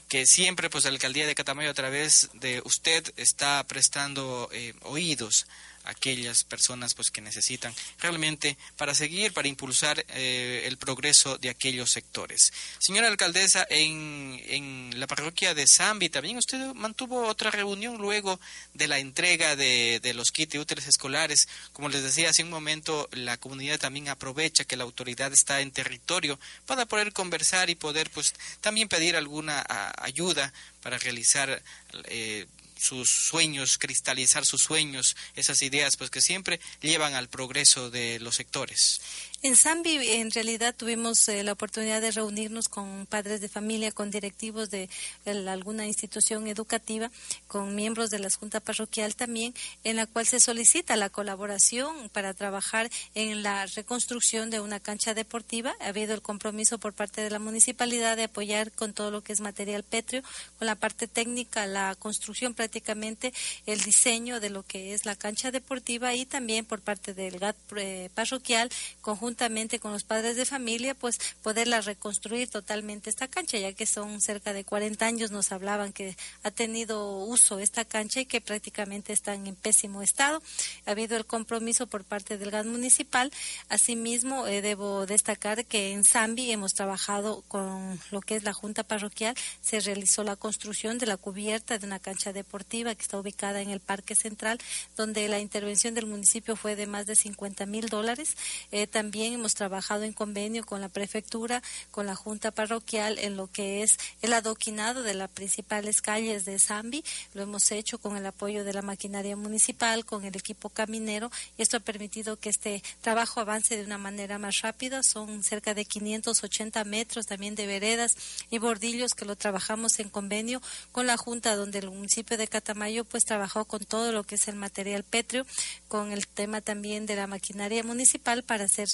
[0.08, 5.48] que siempre, pues, la alcaldía de Catamayo a través de usted está prestando eh, oídos
[5.86, 11.92] aquellas personas pues que necesitan realmente para seguir, para impulsar eh, el progreso de aquellos
[11.92, 12.54] sectores.
[12.78, 18.40] Señora alcaldesa, en, en la parroquia de Zambi también usted mantuvo otra reunión luego
[18.74, 21.48] de la entrega de, de los kits útiles escolares.
[21.74, 25.72] Como les decía hace un momento, la comunidad también aprovecha que la autoridad está en
[25.72, 29.66] territorio para poder conversar y poder pues también pedir alguna
[29.98, 31.62] ayuda para realizar
[32.06, 32.46] eh,
[32.80, 38.36] sus sueños, cristalizar sus sueños, esas ideas, pues que siempre llevan al progreso de los
[38.36, 39.02] sectores.
[39.42, 44.12] En Zambi, en realidad, tuvimos eh, la oportunidad de reunirnos con padres de familia, con
[44.12, 44.90] directivos de
[45.26, 47.10] alguna institución educativa,
[47.48, 49.54] con miembros de la Junta Parroquial también,
[49.86, 55.14] en la cual se solicita la colaboración para trabajar en la reconstrucción de una cancha
[55.14, 55.74] deportiva.
[55.80, 59.32] Ha habido el compromiso por parte de la municipalidad de apoyar con todo lo que
[59.32, 60.22] es material pétreo,
[60.58, 63.34] con la parte técnica, la construcción prácticamente,
[63.66, 67.56] el diseño de lo que es la cancha deportiva y también por parte del GAT
[67.78, 68.70] eh, parroquial,
[69.00, 73.86] conjunto juntamente con los padres de familia, pues poderla reconstruir totalmente esta cancha, ya que
[73.86, 78.42] son cerca de 40 años, nos hablaban que ha tenido uso esta cancha y que
[78.42, 80.42] prácticamente están en pésimo estado.
[80.88, 83.32] Ha habido el compromiso por parte del GAN municipal.
[83.70, 88.82] Asimismo, eh, debo destacar que en Zambi hemos trabajado con lo que es la Junta
[88.82, 89.36] Parroquial.
[89.62, 93.70] Se realizó la construcción de la cubierta de una cancha deportiva que está ubicada en
[93.70, 94.58] el Parque Central,
[94.98, 98.36] donde la intervención del municipio fue de más de 50 mil dólares.
[98.72, 101.62] Eh, también hemos trabajado en convenio con la prefectura,
[101.92, 106.60] con la junta parroquial en lo que es el adoquinado de las principales calles de
[106.60, 107.04] Zambi.
[107.34, 111.62] Lo hemos hecho con el apoyo de la maquinaria municipal, con el equipo caminero y
[111.62, 115.04] esto ha permitido que este trabajo avance de una manera más rápida.
[115.04, 118.16] Son cerca de 580 metros también de veredas
[118.50, 120.62] y bordillos que lo trabajamos en convenio
[120.92, 124.48] con la junta donde el municipio de Catamayo pues trabajó con todo lo que es
[124.48, 125.46] el material pétreo,
[125.88, 128.88] con el tema también de la maquinaria municipal para hacer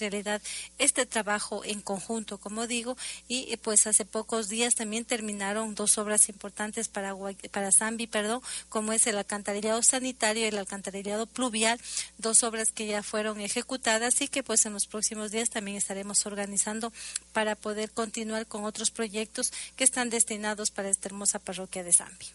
[0.78, 2.98] este trabajo en conjunto, como digo,
[3.28, 7.16] y eh, pues hace pocos días también terminaron dos obras importantes para,
[7.52, 11.80] para Zambi, perdón, como es el alcantarillado sanitario y el alcantarillado pluvial,
[12.18, 16.26] dos obras que ya fueron ejecutadas y que pues en los próximos días también estaremos
[16.26, 16.92] organizando
[17.34, 22.26] para poder continuar con otros proyectos que están destinados para esta hermosa parroquia de Zambi.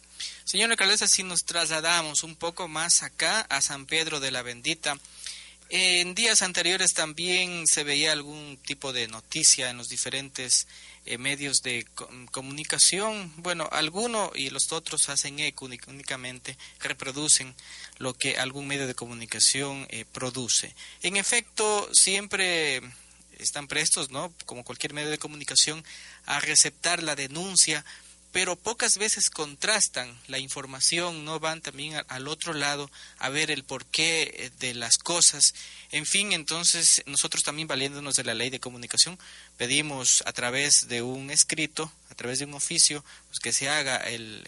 [0.44, 4.98] Señora alcaldesa, si nos trasladamos un poco más acá a San Pedro de la Bendita,
[5.70, 10.66] en días anteriores también se veía algún tipo de noticia en los diferentes
[11.06, 11.86] eh, medios de
[12.32, 13.32] comunicación.
[13.36, 17.54] Bueno, algunos y los otros hacen eco únicamente, reproducen
[17.98, 20.74] lo que algún medio de comunicación eh, produce.
[21.02, 22.82] En efecto, siempre
[23.38, 24.32] están prestos, ¿no?
[24.46, 25.84] Como cualquier medio de comunicación,
[26.26, 27.84] a receptar la denuncia
[28.32, 33.64] pero pocas veces contrastan la información, no van también al otro lado a ver el
[33.64, 35.54] porqué eh, de las cosas.
[35.90, 39.18] En fin, entonces nosotros también valiéndonos de la ley de comunicación,
[39.56, 43.96] pedimos a través de un escrito, a través de un oficio, pues que se haga
[43.96, 44.46] el,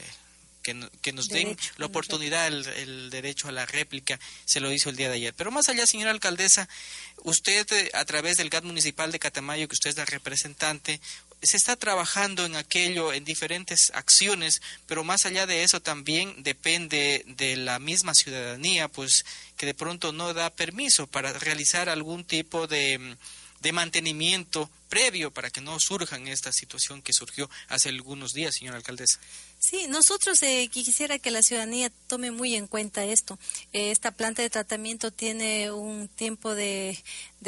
[0.63, 4.91] que, que, nos den la oportunidad, el, el, derecho a la réplica, se lo hizo
[4.91, 5.35] el día de ayer.
[5.35, 6.69] Pero más allá, señora alcaldesa,
[7.25, 11.01] usted eh, a través del GAT municipal de Catamayo, que usted es la representante,
[11.43, 17.25] se está trabajando en aquello, en diferentes acciones, pero más allá de eso también depende
[17.27, 19.25] de la misma ciudadanía, pues
[19.57, 23.17] que de pronto no da permiso para realizar algún tipo de,
[23.61, 28.77] de mantenimiento previo para que no surjan esta situación que surgió hace algunos días, señora
[28.77, 29.19] alcaldesa?
[29.65, 33.39] Sí, nosotros eh, quisiera que la ciudadanía tome muy en cuenta esto.
[33.73, 36.99] Eh, esta planta de tratamiento tiene un tiempo de,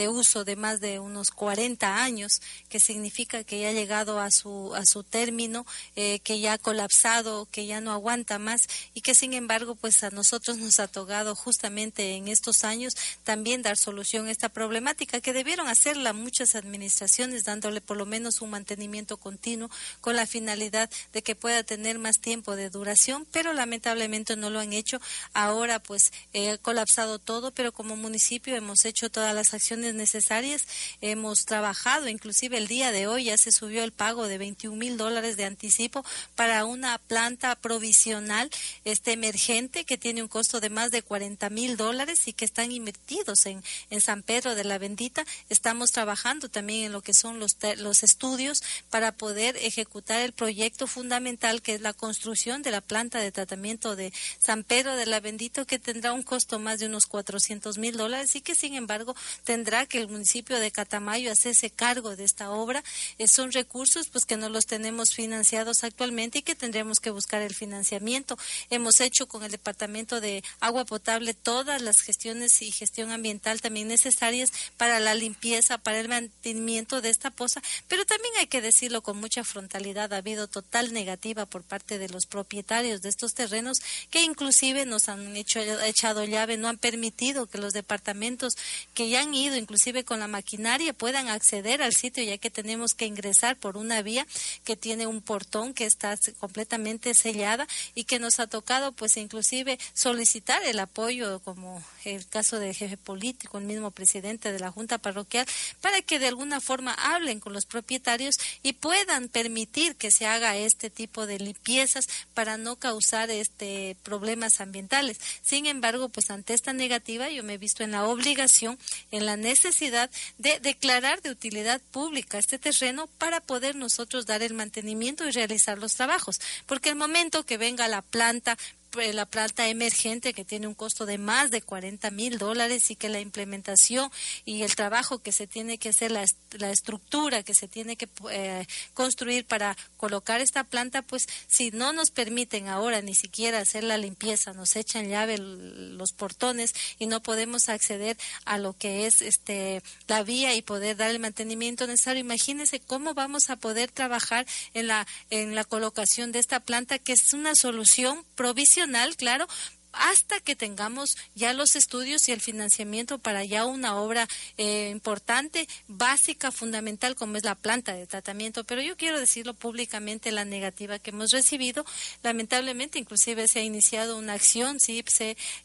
[0.08, 4.76] uso de más de unos 40 años, que significa que ya ha llegado a su,
[4.76, 9.16] a su término, eh, que ya ha colapsado, que ya no aguanta más y que
[9.16, 12.94] sin embargo pues a nosotros nos ha tocado justamente en estos años
[13.24, 18.40] también dar solución a esta problemática que debieron hacerla muchas administraciones dándole por lo menos
[18.40, 19.68] un mantenimiento continuo
[20.00, 24.60] con la finalidad de que pueda tener más tiempo de duración, pero lamentablemente no lo
[24.60, 25.00] han hecho.
[25.32, 30.66] Ahora pues ha colapsado todo, pero como municipio hemos hecho todas las acciones necesarias,
[31.00, 34.98] hemos trabajado, inclusive el día de hoy ya se subió el pago de 21 mil
[34.98, 36.04] dólares de anticipo
[36.36, 38.50] para una planta provisional
[38.84, 42.70] este emergente que tiene un costo de más de 40 mil dólares y que están
[42.70, 45.24] invertidos en, en San Pedro de la Bendita.
[45.48, 50.86] Estamos trabajando también en lo que son los, los estudios para poder ejecutar el proyecto
[50.86, 55.20] fundamental que es la construcción de la planta de tratamiento de San Pedro de la
[55.20, 59.14] Bendito que tendrá un costo más de unos 400 mil dólares y que sin embargo
[59.44, 62.82] tendrá que el municipio de Catamayo hacerse cargo de esta obra.
[63.18, 67.42] Eh, son recursos pues que no los tenemos financiados actualmente y que tendremos que buscar
[67.42, 68.38] el financiamiento.
[68.70, 73.88] Hemos hecho con el Departamento de Agua Potable todas las gestiones y gestión ambiental también
[73.88, 79.02] necesarias para la limpieza, para el mantenimiento de esta poza, pero también hay que decirlo
[79.02, 83.78] con mucha frontalidad, ha habido total negativa por parte de los propietarios de estos terrenos
[84.10, 88.54] que inclusive nos han hecho, echado llave, no han permitido que los departamentos
[88.94, 92.94] que ya han ido inclusive con la maquinaria puedan acceder al sitio ya que tenemos
[92.94, 94.26] que ingresar por una vía
[94.64, 99.78] que tiene un portón que está completamente sellada y que nos ha tocado pues inclusive
[99.92, 104.98] solicitar el apoyo como el caso del jefe político, el mismo presidente de la Junta
[104.98, 105.46] Parroquial,
[105.80, 110.56] para que de alguna forma hablen con los propietarios y puedan permitir que se haga
[110.56, 115.18] este tipo de limpieza piezas para no causar este problemas ambientales.
[115.42, 118.78] Sin embargo, pues ante esta negativa yo me he visto en la obligación,
[119.10, 120.08] en la necesidad
[120.38, 125.78] de declarar de utilidad pública este terreno para poder nosotros dar el mantenimiento y realizar
[125.78, 128.56] los trabajos, porque el momento que venga la planta
[128.94, 133.08] la planta emergente que tiene un costo de más de 40 mil dólares y que
[133.08, 134.10] la implementación
[134.44, 138.08] y el trabajo que se tiene que hacer, la, la estructura que se tiene que
[138.30, 143.84] eh, construir para colocar esta planta, pues si no nos permiten ahora ni siquiera hacer
[143.84, 149.22] la limpieza, nos echan llave los portones y no podemos acceder a lo que es
[149.22, 152.20] este la vía y poder dar el mantenimiento necesario.
[152.20, 157.12] Imagínense cómo vamos a poder trabajar en la en la colocación de esta planta que
[157.12, 158.83] es una solución provisional
[159.16, 159.46] claro,
[159.92, 165.68] hasta que tengamos ya los estudios y el financiamiento para ya una obra eh, importante,
[165.86, 168.64] básica, fundamental, como es la planta de tratamiento.
[168.64, 171.84] Pero yo quiero decirlo públicamente, la negativa que hemos recibido,
[172.22, 175.04] lamentablemente, inclusive se ha iniciado una acción, sí,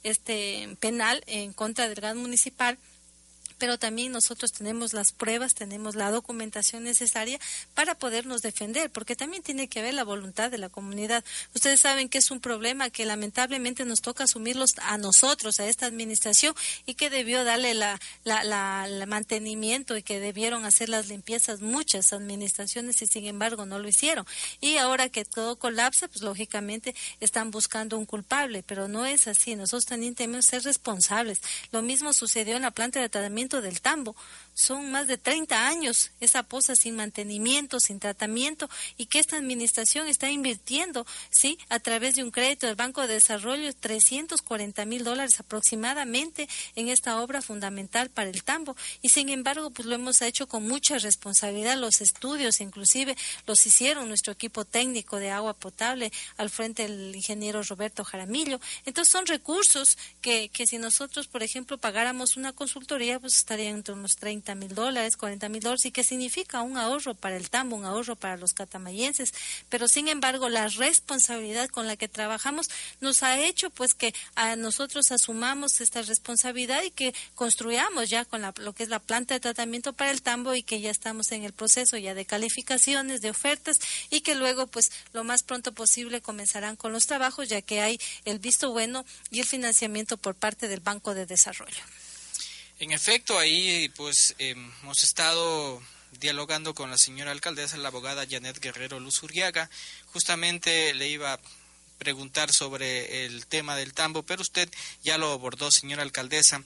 [0.03, 2.77] este, penal en contra del GAN municipal
[3.59, 7.39] pero también nosotros tenemos las pruebas, tenemos la documentación necesaria
[7.75, 11.23] para podernos defender, porque también tiene que haber la voluntad de la comunidad.
[11.53, 15.85] Ustedes saben que es un problema que lamentablemente nos toca asumirlos a nosotros, a esta
[15.85, 16.55] administración,
[16.85, 23.01] y que debió darle la, la, mantenimiento y que debieron hacer las limpiezas muchas administraciones
[23.01, 24.25] y sin embargo no lo hicieron.
[24.61, 29.55] Y ahora que todo colapsa, pues lógicamente están buscando un culpable, pero no es así.
[29.55, 31.41] Nosotros también tenemos que ser responsables.
[31.71, 34.15] Lo mismo sucedió en la planta de tratamiento del tambo.
[34.59, 40.09] Son más de 30 años esa poza sin mantenimiento, sin tratamiento y que esta administración
[40.09, 45.39] está invirtiendo, sí, a través de un crédito del Banco de Desarrollo 340 mil dólares
[45.39, 50.45] aproximadamente en esta obra fundamental para el tambo y sin embargo pues lo hemos hecho
[50.49, 51.77] con mucha responsabilidad.
[51.77, 53.15] Los estudios inclusive
[53.47, 58.59] los hicieron nuestro equipo técnico de agua potable al frente del ingeniero Roberto Jaramillo.
[58.85, 63.93] Entonces son recursos que, que si nosotros, por ejemplo, pagáramos una consultoría, pues estarían entre
[63.93, 67.75] unos 30 mil dólares, 40 mil dólares, y que significa un ahorro para el tambo,
[67.75, 69.33] un ahorro para los catamayenses.
[69.69, 72.69] Pero sin embargo, la responsabilidad con la que trabajamos
[73.01, 78.41] nos ha hecho pues que a nosotros asumamos esta responsabilidad y que construyamos ya con
[78.41, 81.43] lo que es la planta de tratamiento para el tambo y que ya estamos en
[81.43, 83.79] el proceso ya de calificaciones, de ofertas
[84.09, 87.99] y que luego pues lo más pronto posible comenzarán con los trabajos ya que hay
[88.25, 91.83] el visto bueno y el financiamiento por parte del Banco de Desarrollo.
[92.79, 95.81] En efecto, ahí pues em, hemos estado
[96.13, 99.69] dialogando con la señora alcaldesa, la abogada Janet Guerrero Luzuriaga.
[100.13, 101.39] Justamente le iba a
[101.97, 104.69] preguntar sobre el tema del tambo, pero usted
[105.03, 106.63] ya lo abordó, señora alcaldesa.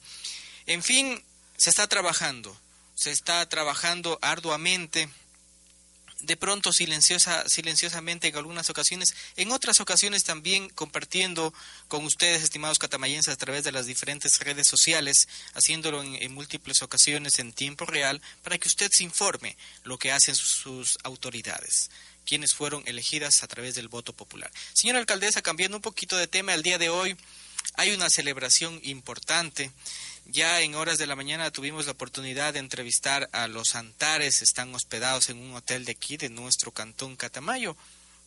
[0.67, 1.19] En fin,
[1.57, 2.55] se está trabajando.
[2.93, 5.09] se está trabajando arduamente
[6.23, 11.53] de pronto silenciosa, silenciosamente en algunas ocasiones, en otras ocasiones también compartiendo
[11.89, 17.39] con ustedes, estimados catamayenses, a través de las diferentes redes sociales, haciéndolo en, múltiples ocasiones
[17.39, 21.89] en tiempo real, para que usted se informe lo que hacen sus, autoridades
[22.25, 24.49] quienes fueron elegidas a través del voto popular.
[24.71, 27.17] Señora alcaldesa, cambiando un poquito de tema, el día de hoy
[27.75, 29.71] hay una celebración importante
[30.25, 34.73] ya en horas de la mañana tuvimos la oportunidad de entrevistar a los Antares, están
[34.73, 37.75] hospedados en un hotel de aquí, de nuestro cantón Catamayo,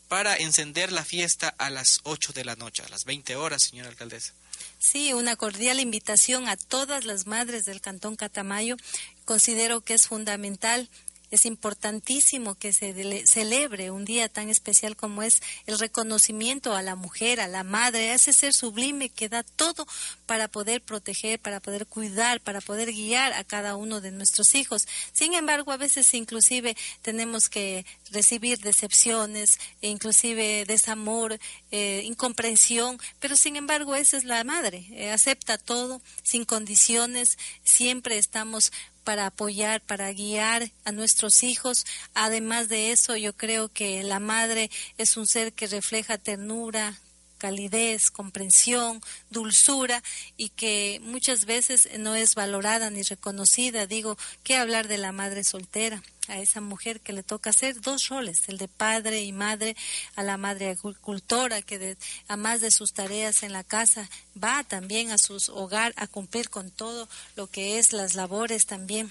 [0.09, 3.88] para encender la fiesta a las 8 de la noche, a las 20 horas, señora
[3.88, 4.32] alcaldesa.
[4.78, 8.76] Sí, una cordial invitación a todas las madres del Cantón Catamayo.
[9.24, 10.88] Considero que es fundamental
[11.31, 16.95] es importantísimo que se celebre un día tan especial como es el reconocimiento a la
[16.95, 19.87] mujer, a la madre, a ese ser sublime que da todo
[20.27, 24.87] para poder proteger, para poder cuidar, para poder guiar a cada uno de nuestros hijos.
[25.12, 31.39] Sin embargo, a veces inclusive tenemos que recibir decepciones, e inclusive desamor,
[31.70, 38.18] eh, incomprensión, pero sin embargo esa es la madre, eh, acepta todo sin condiciones, siempre
[38.18, 38.72] estamos
[39.07, 41.86] para apoyar, para guiar a nuestros hijos.
[42.12, 46.98] Además de eso, yo creo que la madre es un ser que refleja ternura,
[47.38, 49.00] calidez, comprensión,
[49.30, 50.02] dulzura
[50.36, 53.86] y que muchas veces no es valorada ni reconocida.
[53.86, 56.02] Digo, ¿qué hablar de la madre soltera?
[56.29, 59.77] A esa mujer que le toca hacer dos roles, el de padre y madre,
[60.14, 61.97] a la madre agricultora que de,
[62.29, 64.09] a más de sus tareas en la casa
[64.43, 69.11] va también a su hogar a cumplir con todo lo que es las labores también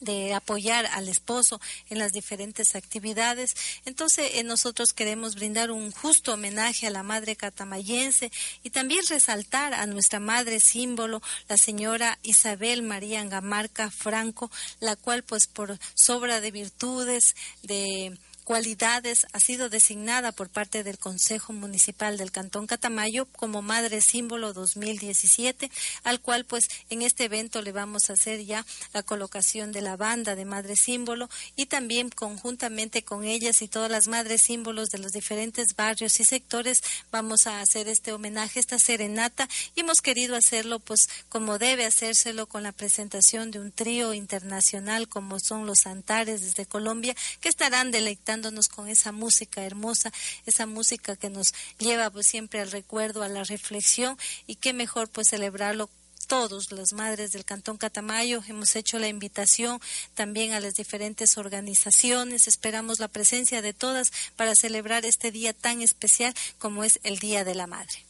[0.00, 1.60] de apoyar al esposo
[1.90, 3.54] en las diferentes actividades.
[3.84, 8.30] Entonces, eh, nosotros queremos brindar un justo homenaje a la madre catamayense
[8.62, 15.22] y también resaltar a nuestra madre símbolo, la señora Isabel María Angamarca Franco, la cual,
[15.22, 18.18] pues, por sobra de virtudes, de
[18.48, 24.54] cualidades ha sido designada por parte del Consejo Municipal del Cantón Catamayo como Madre Símbolo
[24.54, 25.70] 2017,
[26.02, 29.98] al cual pues en este evento le vamos a hacer ya la colocación de la
[29.98, 34.96] banda de Madre Símbolo y también conjuntamente con ellas y todas las Madres Símbolos de
[34.96, 39.46] los diferentes barrios y sectores vamos a hacer este homenaje, esta serenata.
[39.74, 45.06] Y hemos querido hacerlo pues como debe hacérselo con la presentación de un trío internacional
[45.06, 48.37] como son los Antares desde Colombia que estarán deleitando
[48.68, 50.12] con esa música hermosa,
[50.46, 54.16] esa música que nos lleva pues siempre al recuerdo, a la reflexión
[54.46, 55.88] y qué mejor pues celebrarlo
[56.26, 59.80] todos, las madres del Cantón Catamayo, hemos hecho la invitación
[60.14, 62.46] también a las diferentes organizaciones.
[62.46, 67.44] Esperamos la presencia de todas para celebrar este día tan especial como es el Día
[67.44, 68.07] de la Madre.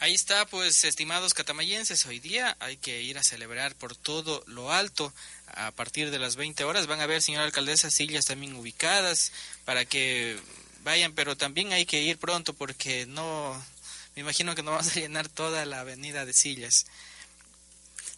[0.00, 4.70] Ahí está, pues, estimados catamayenses, hoy día hay que ir a celebrar por todo lo
[4.70, 5.12] alto.
[5.48, 9.32] A partir de las 20 horas van a ver, señora alcaldesa, sillas también ubicadas
[9.64, 10.38] para que
[10.84, 13.60] vayan, pero también hay que ir pronto porque no,
[14.14, 16.86] me imagino que no vamos a llenar toda la avenida de sillas.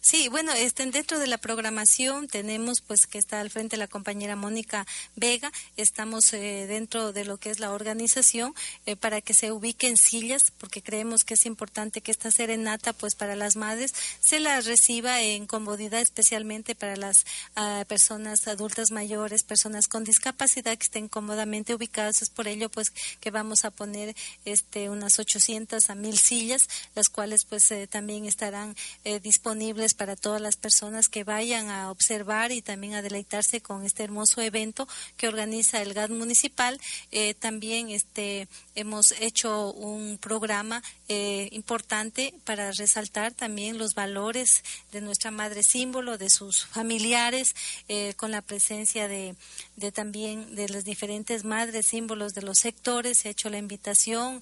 [0.03, 4.35] Sí, bueno, este, dentro de la programación tenemos pues que está al frente la compañera
[4.35, 8.55] Mónica Vega, estamos eh, dentro de lo que es la organización
[8.87, 13.13] eh, para que se ubiquen sillas, porque creemos que es importante que esta serenata pues
[13.13, 19.43] para las madres se la reciba en comodidad, especialmente para las ah, personas adultas mayores,
[19.43, 22.23] personas con discapacidad que estén cómodamente ubicadas.
[22.23, 27.09] Es por ello pues que vamos a poner este unas 800 a 1000 sillas, las
[27.09, 28.75] cuales pues eh, también estarán
[29.21, 34.03] disponibles para todas las personas que vayan a observar y también a deleitarse con este
[34.03, 34.87] hermoso evento
[35.17, 36.79] que organiza el GAD municipal.
[37.11, 45.01] Eh, también este hemos hecho un programa eh, importante para resaltar también los valores de
[45.01, 47.53] nuestra madre símbolo, de sus familiares,
[47.89, 49.35] eh, con la presencia de,
[49.75, 53.17] de, también de las diferentes madres símbolos de los sectores.
[53.17, 54.41] Se ha hecho la invitación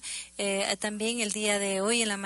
[0.78, 2.20] también el día de hoy, en la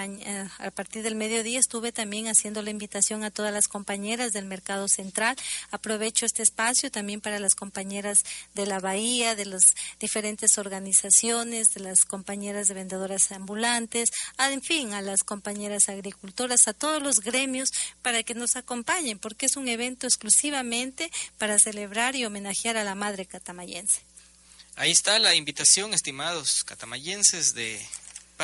[0.59, 4.89] a partir del mediodía, estuve también haciendo la invitación a todas las compañeras del Mercado
[4.89, 5.37] Central.
[5.71, 11.81] Aprovecho este espacio también para las compañeras de la Bahía, de las diferentes organizaciones, de
[11.81, 17.71] las compañeras de vendedoras ambulantes, en fin, a las compañeras agricultoras, a todos los gremios
[18.03, 22.95] para que nos acompañen, porque es un evento exclusivamente para celebrar y homenajear a la
[22.95, 24.01] madre catamayense.
[24.77, 27.81] Ahí está la invitación, estimados catamayenses, de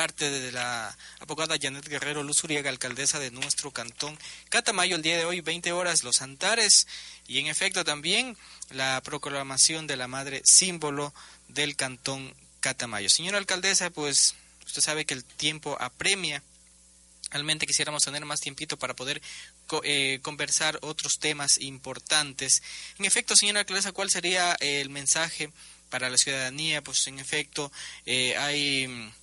[0.01, 4.17] parte de la abogada Janet Guerrero Luzuriaga, alcaldesa de nuestro cantón
[4.49, 6.87] Catamayo, el día de hoy, 20 horas, los Antares,
[7.27, 8.35] y en efecto también
[8.71, 11.13] la proclamación de la madre símbolo
[11.49, 13.09] del cantón Catamayo.
[13.09, 14.33] Señora alcaldesa, pues
[14.65, 16.41] usted sabe que el tiempo apremia.
[17.29, 19.21] Realmente quisiéramos tener más tiempito para poder
[19.83, 22.63] eh, conversar otros temas importantes.
[22.97, 25.51] En efecto, señora alcaldesa, ¿cuál sería el mensaje
[25.91, 26.81] para la ciudadanía?
[26.81, 27.71] Pues en efecto,
[28.07, 29.20] eh, hay mm,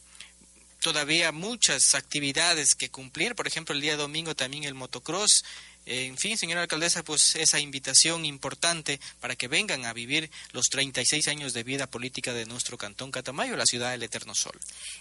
[0.80, 3.34] todavía muchas actividades que cumplir.
[3.34, 5.44] Por ejemplo, el día domingo también el motocross
[5.88, 11.28] en fin, señora alcaldesa, pues esa invitación importante para que vengan a vivir los 36
[11.28, 14.58] años de vida política de nuestro Cantón Catamayo, la ciudad del Eterno Sol.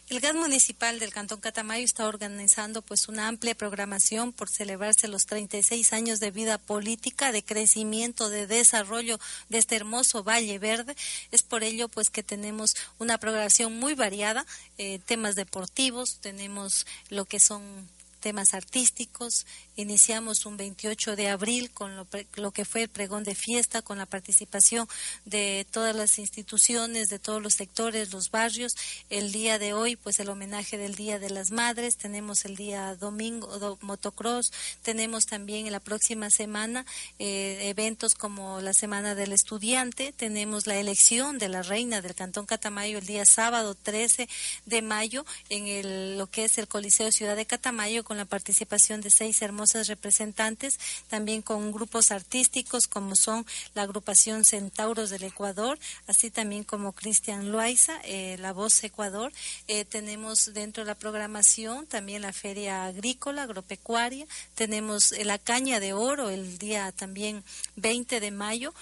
[0.10, 5.26] El GAD municipal del Cantón Catamayo está organizando pues una amplia programación por celebrarse los
[5.26, 9.20] 36 años de vida política, de crecimiento, de desarrollo
[9.50, 10.96] de este hermoso Valle Verde.
[11.32, 14.46] Es por ello pues que tenemos una programación muy variada,
[14.78, 19.46] eh, temas deportivos, tenemos lo que son temas artísticos,
[19.78, 24.08] Iniciamos un 28 de abril con lo, que fue el pregón de fiesta, con la
[24.08, 24.88] participación
[25.26, 28.76] de todas las instituciones, de todos los sectores, los barrios.
[29.12, 31.96] El día de hoy, pues el homenaje del Día de las Madres.
[31.96, 34.52] Tenemos el día domingo motocross.
[34.82, 36.84] Tenemos también en la próxima semana
[37.20, 40.12] eh, eventos como la Semana del Estudiante.
[40.12, 44.28] Tenemos la elección de la reina del Cantón Catamayo el día sábado 13
[44.66, 49.12] de mayo en lo que es el Coliseo Ciudad de Catamayo con la participación de
[49.12, 49.42] seis
[49.74, 56.94] representantes, también con grupos artísticos como son la agrupación Centauros del Ecuador, así también como
[56.94, 59.32] Cristian Loaiza, eh, La Voz Ecuador.
[59.68, 65.80] Eh, tenemos dentro de la programación también la Feria Agrícola, Agropecuaria, tenemos eh, la Caña
[65.80, 67.44] de Oro el día también
[67.76, 68.74] 20 de mayo,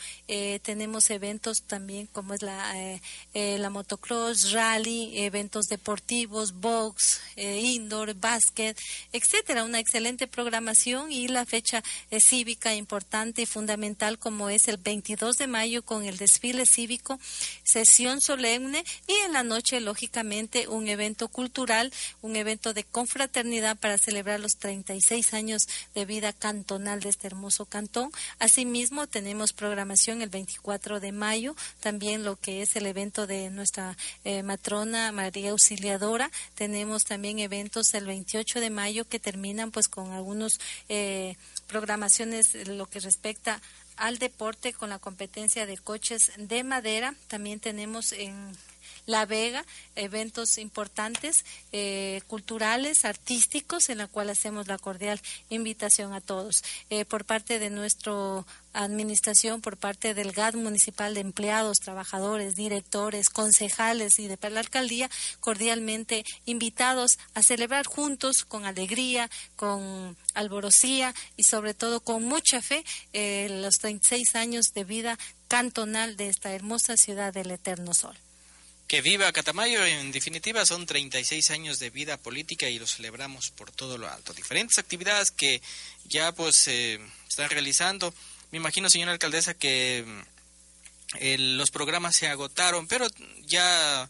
[0.63, 2.99] tenemos eventos también como es la,
[3.33, 8.77] la motocross, rally, eventos deportivos, box, indoor, básquet,
[9.11, 10.74] etcétera, una excelente programación
[11.09, 16.03] y la fecha eh, cívica importante y fundamental como es el 22 de mayo con
[16.03, 17.17] el desfile cívico,
[17.63, 23.97] sesión solemne y en la noche, lógicamente, un evento cultural, un evento de confraternidad para
[23.97, 28.11] celebrar los 36 años de vida cantonal de este hermoso cantón.
[28.39, 33.97] Asimismo, tenemos programación el 24 de mayo, también lo que es el evento de nuestra
[34.25, 36.29] eh, matrona María Auxiliadora.
[36.55, 40.59] Tenemos también eventos el 28 de mayo que terminan pues con algunos
[40.89, 41.35] eh,
[41.67, 43.61] programaciones lo que respecta
[43.97, 47.15] al deporte con la competencia de coches de madera.
[47.27, 48.51] También tenemos en
[49.05, 56.21] la Vega, eventos importantes, eh, culturales, artísticos, en la cual hacemos la cordial invitación a
[56.21, 56.63] todos.
[56.89, 58.45] Eh, por parte de nuestro
[58.75, 65.09] administración por parte del GAD municipal de empleados, trabajadores, directores, concejales y de la alcaldía,
[65.39, 72.83] cordialmente invitados a celebrar juntos con alegría, con alborocía y sobre todo con mucha fe
[73.13, 78.15] eh, los 36 años de vida cantonal de esta hermosa ciudad del Eterno Sol.
[78.87, 83.71] Que viva Catamayo, en definitiva son 36 años de vida política y lo celebramos por
[83.71, 84.33] todo lo alto.
[84.33, 85.61] Diferentes actividades que
[86.05, 88.13] ya pues se eh, están realizando.
[88.51, 93.07] Me imagino, señora alcaldesa, que mm, los programas se agotaron, pero
[93.45, 94.07] ya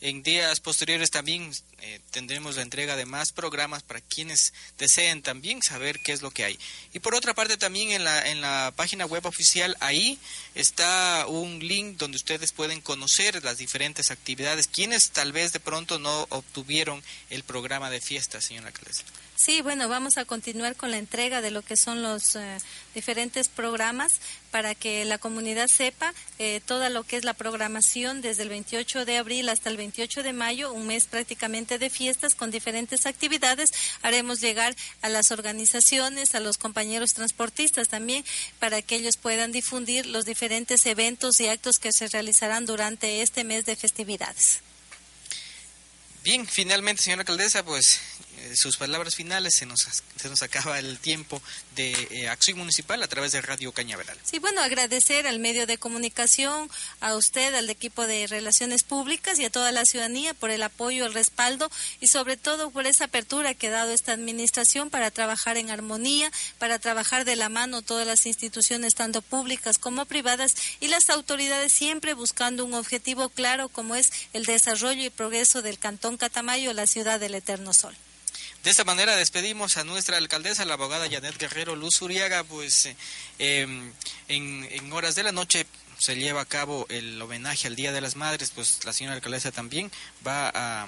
[0.00, 5.62] en días posteriores también eh, tendremos la entrega de más programas para quienes deseen también
[5.62, 6.58] saber qué es lo que hay.
[6.92, 10.18] Y por otra parte también en la, en la página web oficial ahí
[10.54, 15.98] está un link donde ustedes pueden conocer las diferentes actividades, quienes tal vez de pronto
[15.98, 19.04] no obtuvieron el programa de fiesta, señora alcaldesa.
[19.38, 22.58] Sí, bueno, vamos a continuar con la entrega de lo que son los eh,
[22.92, 24.14] diferentes programas
[24.50, 29.04] para que la comunidad sepa eh, toda lo que es la programación desde el 28
[29.04, 33.72] de abril hasta el 28 de mayo, un mes prácticamente de fiestas con diferentes actividades.
[34.02, 38.24] Haremos llegar a las organizaciones, a los compañeros transportistas también,
[38.58, 43.44] para que ellos puedan difundir los diferentes eventos y actos que se realizarán durante este
[43.44, 44.62] mes de festividades.
[46.24, 48.00] Bien, finalmente, señora alcaldesa, pues
[48.54, 49.86] sus palabras finales, se nos,
[50.16, 51.40] se nos acaba el tiempo
[51.76, 54.18] de eh, acción municipal a través de Radio Cañaveral.
[54.24, 56.70] Sí, bueno, agradecer al medio de comunicación,
[57.00, 61.06] a usted, al equipo de Relaciones Públicas y a toda la ciudadanía por el apoyo,
[61.06, 61.70] el respaldo
[62.00, 66.30] y sobre todo por esa apertura que ha dado esta administración para trabajar en armonía,
[66.58, 71.72] para trabajar de la mano todas las instituciones, tanto públicas como privadas, y las autoridades
[71.72, 76.86] siempre buscando un objetivo claro como es el desarrollo y progreso del Cantón Catamayo, la
[76.86, 77.94] ciudad del Eterno Sol.
[78.68, 82.86] De esta manera despedimos a nuestra alcaldesa, la abogada Janet Guerrero Luz Uriaga, pues
[83.38, 83.90] em,
[84.28, 85.64] en, horas de la noche
[85.96, 89.52] se lleva a cabo el homenaje al Día de las Madres, pues la señora alcaldesa
[89.52, 89.90] también
[90.26, 90.86] va a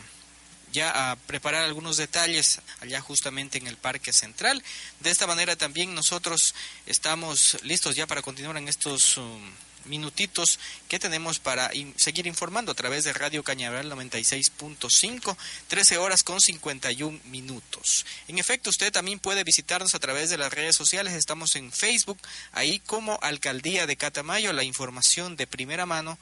[0.73, 4.63] ya a preparar algunos detalles allá justamente en el Parque Central.
[5.01, 6.55] De esta manera también nosotros
[6.85, 9.41] estamos listos ya para continuar en estos um,
[9.85, 10.59] minutitos
[10.89, 15.37] que tenemos para seguir informando a través de Radio Cañaveral 96.5,
[15.69, 18.07] 13 horas con 51 minutos.
[18.29, 22.19] En efecto, usted también puede visitarnos a través de las redes sociales, estamos en Facebook,
[22.53, 26.19] ahí como Alcaldía de Catamayo, la información de primera mano.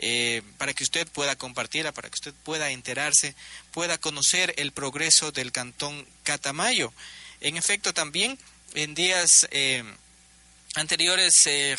[0.00, 3.34] Eh, para que usted pueda compartirla, para que usted pueda enterarse,
[3.72, 6.92] pueda conocer el progreso del cantón Catamayo.
[7.40, 8.38] En efecto, también
[8.74, 9.82] en días eh,
[10.78, 11.74] anteriores se,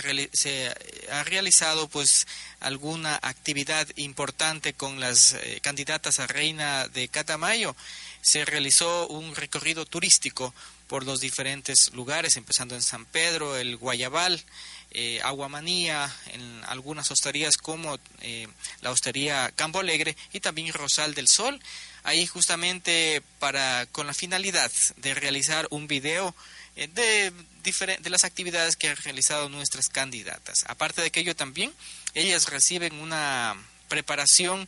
[1.12, 2.28] ha realizado pues
[2.60, 7.76] alguna actividad importante con las eh, candidatas a reina de Catamayo.
[8.22, 10.54] Se realizó un recorrido turístico
[10.88, 14.44] por los diferentes lugares, empezando en San Pedro, el Guayabal,
[14.92, 18.48] eh, Aguamanía, en algunas hosterías como eh,
[18.82, 21.62] la hostería Campo Alegre y también Rosal del Sol.
[22.04, 26.34] Ahí justamente para con la finalidad de realizar un video
[26.69, 27.34] eh, de,
[28.00, 30.66] de las actividades que han realizado nuestras candidatas.
[30.68, 31.74] Aparte de aquello también,
[32.14, 33.56] ellas reciben una
[33.88, 34.68] preparación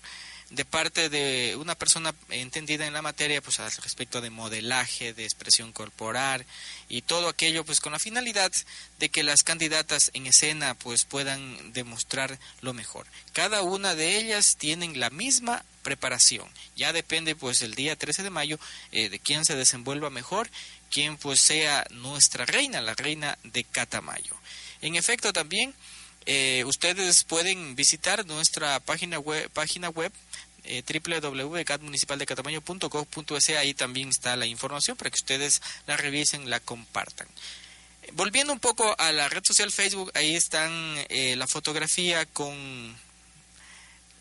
[0.51, 5.24] de parte de una persona entendida en la materia pues al respecto de modelaje, de
[5.24, 6.45] expresión corporal
[6.89, 8.51] y todo aquello pues con la finalidad
[8.99, 13.07] de que las candidatas en escena pues puedan demostrar lo mejor.
[13.32, 16.49] Cada una de ellas tienen la misma preparación.
[16.76, 18.59] Ya depende pues el día 13 de mayo
[18.91, 20.49] eh, de quién se desenvuelva mejor
[20.92, 24.36] quien pues sea nuestra reina, la reina de Catamayo.
[24.82, 25.74] En efecto también
[26.26, 30.12] eh, ustedes pueden visitar nuestra página web, página web
[30.64, 37.28] eh, www.catmunicipaldecatamayo.gov.es ahí también está la información para que ustedes la revisen, la compartan.
[38.14, 40.72] Volviendo un poco a la red social Facebook, ahí están
[41.10, 42.96] eh, la fotografía con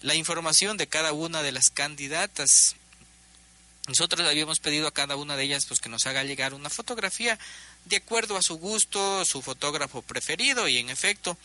[0.00, 2.76] la información de cada una de las candidatas.
[3.90, 7.36] Nosotros habíamos pedido a cada una de ellas pues que nos haga llegar una fotografía
[7.86, 11.36] de acuerdo a su gusto, su fotógrafo preferido y en efecto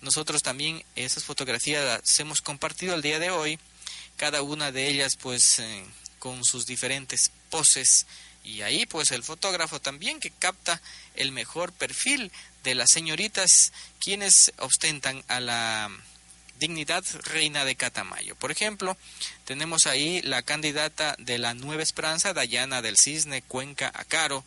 [0.00, 3.58] nosotros también esas fotografías las hemos compartido el día de hoy,
[4.16, 5.84] cada una de ellas pues eh,
[6.18, 8.06] con sus diferentes poses.
[8.44, 10.80] Y ahí pues el fotógrafo también que capta
[11.16, 12.32] el mejor perfil
[12.64, 15.90] de las señoritas quienes ostentan a la
[16.60, 18.36] Dignidad Reina de Catamayo.
[18.36, 18.96] Por ejemplo,
[19.46, 24.44] tenemos ahí la candidata de la Nueva Esperanza, Dayana del Cisne, Cuenca Acaro.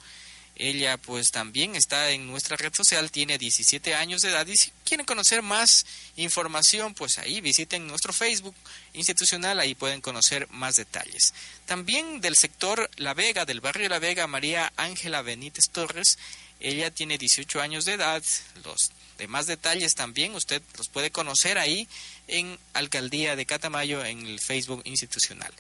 [0.56, 4.72] Ella pues también está en nuestra red social, tiene 17 años de edad y si
[4.86, 8.56] quieren conocer más información, pues ahí visiten nuestro Facebook
[8.94, 11.34] institucional, ahí pueden conocer más detalles.
[11.66, 16.20] También del sector La Vega, del barrio La Vega, María Ángela Benítez Torres,
[16.60, 18.24] ella tiene 18 años de edad,
[18.64, 21.88] los de más detalles también usted los puede conocer ahí
[22.28, 25.54] en Alcaldía de Catamayo en el Facebook institucional.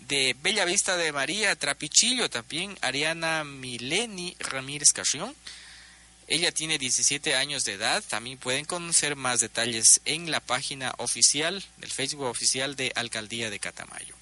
[0.00, 5.34] De Bella Vista de María Trapichillo también Ariana Mileni Ramírez Carrión.
[6.28, 8.02] Ella tiene 17 años de edad.
[8.08, 13.60] También pueden conocer más detalles en la página oficial del Facebook oficial de Alcaldía de
[13.60, 14.14] Catamayo.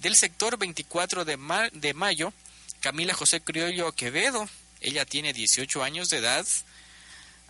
[0.00, 1.36] Del sector 24 de,
[1.72, 2.32] de mayo,
[2.80, 4.48] Camila José Criollo Quevedo.
[4.80, 6.46] Ella tiene 18 años de edad.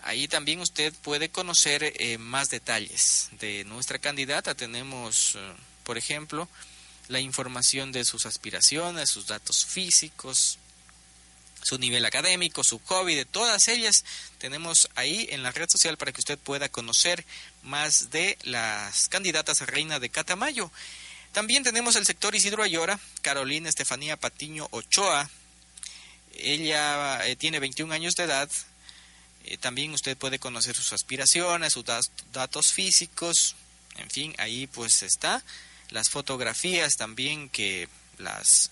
[0.03, 4.55] Ahí también usted puede conocer eh, más detalles de nuestra candidata.
[4.55, 5.53] Tenemos, eh,
[5.85, 6.49] por ejemplo,
[7.09, 10.59] la información de sus aspiraciones, sus datos físicos,
[11.63, 14.05] su nivel académico, su hobby, de todas ellas
[14.39, 17.25] tenemos ahí en la red social para que usted pueda conocer
[17.63, 20.71] más de las candidatas a reina de Catamayo.
[21.33, 25.29] También tenemos el sector Isidro Ayora, Carolina Estefanía Patiño Ochoa.
[26.35, 28.49] Ella eh, tiene 21 años de edad,
[29.49, 31.85] eh, también usted puede conocer sus aspiraciones, sus
[32.33, 33.57] datos físicos,
[33.97, 35.43] en fin, ahí pues está.
[35.91, 37.89] Las fotografías también que
[38.19, 38.71] las,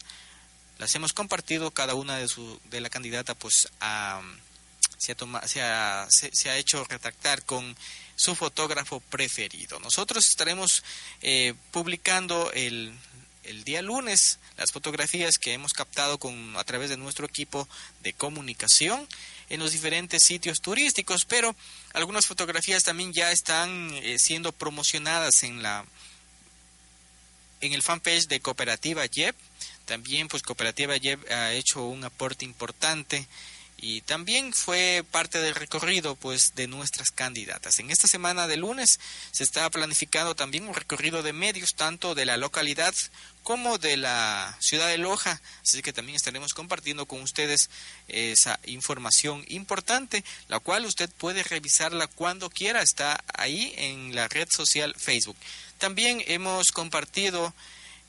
[0.78, 3.68] las hemos compartido, cada una de, su, de la candidata pues
[4.98, 7.74] se, ha toma, se, ha, se, ha hecho retractar con
[8.14, 9.80] su fotógrafo preferido.
[9.80, 10.84] Nosotros estaremos
[11.22, 12.92] eh, publicando el,
[13.44, 17.68] el día lunes las fotografías que hemos captado con, a través de nuestro equipo
[18.02, 19.08] de comunicación
[19.48, 21.54] en los diferentes sitios turísticos, pero
[21.92, 25.84] algunas fotografías también ya están eh, siendo promocionadas en la
[27.60, 29.34] en el fanpage de Cooperativa YEP.
[29.86, 33.26] También pues Cooperativa YEP ha hecho un aporte importante
[33.78, 37.78] y también fue parte del recorrido pues de nuestras candidatas.
[37.78, 38.98] En esta semana de lunes
[39.32, 42.94] se está planificando también un recorrido de medios tanto de la localidad
[43.42, 47.70] como de la ciudad de Loja, así que también estaremos compartiendo con ustedes
[48.08, 54.48] esa información importante, la cual usted puede revisarla cuando quiera, está ahí en la red
[54.50, 55.36] social Facebook.
[55.78, 57.54] También hemos compartido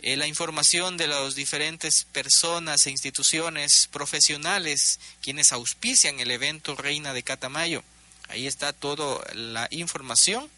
[0.02, 7.14] eh, la información de las diferentes personas e instituciones profesionales quienes auspician el evento Reina
[7.14, 7.84] de Catamayo.
[8.30, 10.50] Ahí está toda la información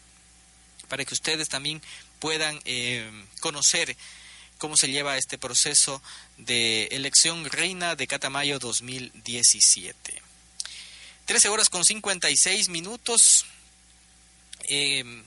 [0.88, 1.80] para que ustedes también
[2.18, 3.10] puedan eh,
[3.40, 3.96] conocer
[4.58, 6.02] cómo se lleva este proceso
[6.36, 10.22] de elección reina de Catamayo 2017.
[11.24, 13.46] 13 horas con 56 minutos.
[14.64, 15.24] Eh,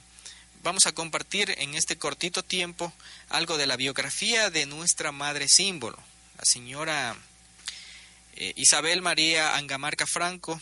[0.64, 2.91] vamos a compartir en este cortito tiempo
[3.30, 5.97] algo de la biografía de nuestra madre símbolo,
[6.38, 7.16] la señora
[8.36, 10.59] eh, Isabel María Angamarca Franco,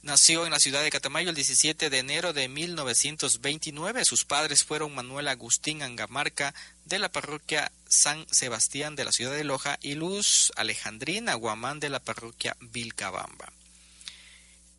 [0.00, 4.04] Nació en la ciudad de Catamayo el 17 de enero de 1929.
[4.04, 9.42] Sus padres fueron Manuel Agustín Angamarca de la parroquia San Sebastián de la ciudad de
[9.42, 13.52] Loja y Luz Alejandrina Guamán de la parroquia Vilcabamba.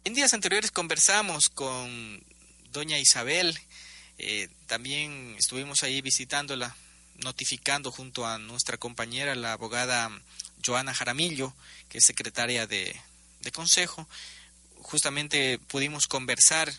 [0.05, 2.23] En días anteriores conversamos con
[2.71, 3.59] doña Isabel,
[4.19, 6.75] eh, también estuvimos ahí visitándola,
[7.15, 10.11] notificando junto a nuestra compañera, la abogada
[10.63, 11.53] Joana Jaramillo,
[11.87, 12.95] que es secretaria de,
[13.41, 14.07] de consejo,
[14.81, 16.71] justamente pudimos conversar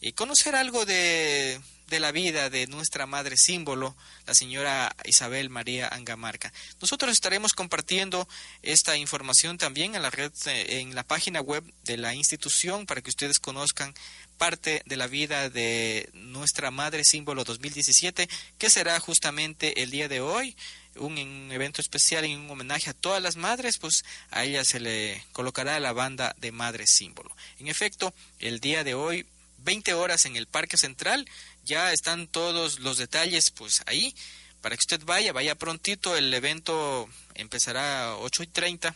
[0.00, 5.88] y conocer algo de, de la vida de nuestra madre símbolo, la señora Isabel María
[5.88, 6.52] Angamarca.
[6.80, 8.28] Nosotros estaremos compartiendo
[8.62, 13.02] esta información también en la red, eh, en la página web de la institución para
[13.02, 13.94] que ustedes conozcan
[14.36, 18.28] parte de la vida de nuestra madre símbolo 2017,
[18.58, 20.56] que será justamente el día de hoy,
[20.98, 25.24] un, evento especial en un homenaje a todas las madres, pues a ella se le
[25.32, 27.34] colocará la banda de madre símbolo.
[27.58, 29.26] En efecto, el día de hoy,
[29.58, 31.28] 20 horas en el Parque Central,
[31.64, 34.14] ya están todos los detalles pues ahí,
[34.60, 38.94] para que usted vaya, vaya prontito, el evento empezará a 8 y 30,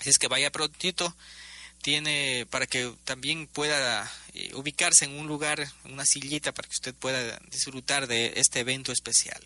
[0.00, 1.16] así es que vaya prontito,
[1.84, 6.94] tiene para que también pueda eh, ubicarse en un lugar, una sillita, para que usted
[6.94, 9.44] pueda disfrutar de este evento especial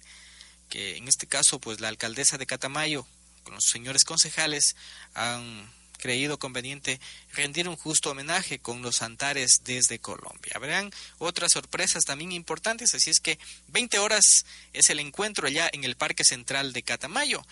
[0.69, 3.07] que en este caso pues la alcaldesa de Catamayo
[3.43, 4.77] con los señores concejales
[5.15, 5.69] han
[5.99, 7.01] creído conveniente
[7.33, 10.53] rendir un justo homenaje con los Antares desde Colombia.
[10.55, 13.37] Habrán otras sorpresas también importantes, así es que
[13.69, 17.45] 20 horas es el encuentro allá en el Parque Central de Catamayo.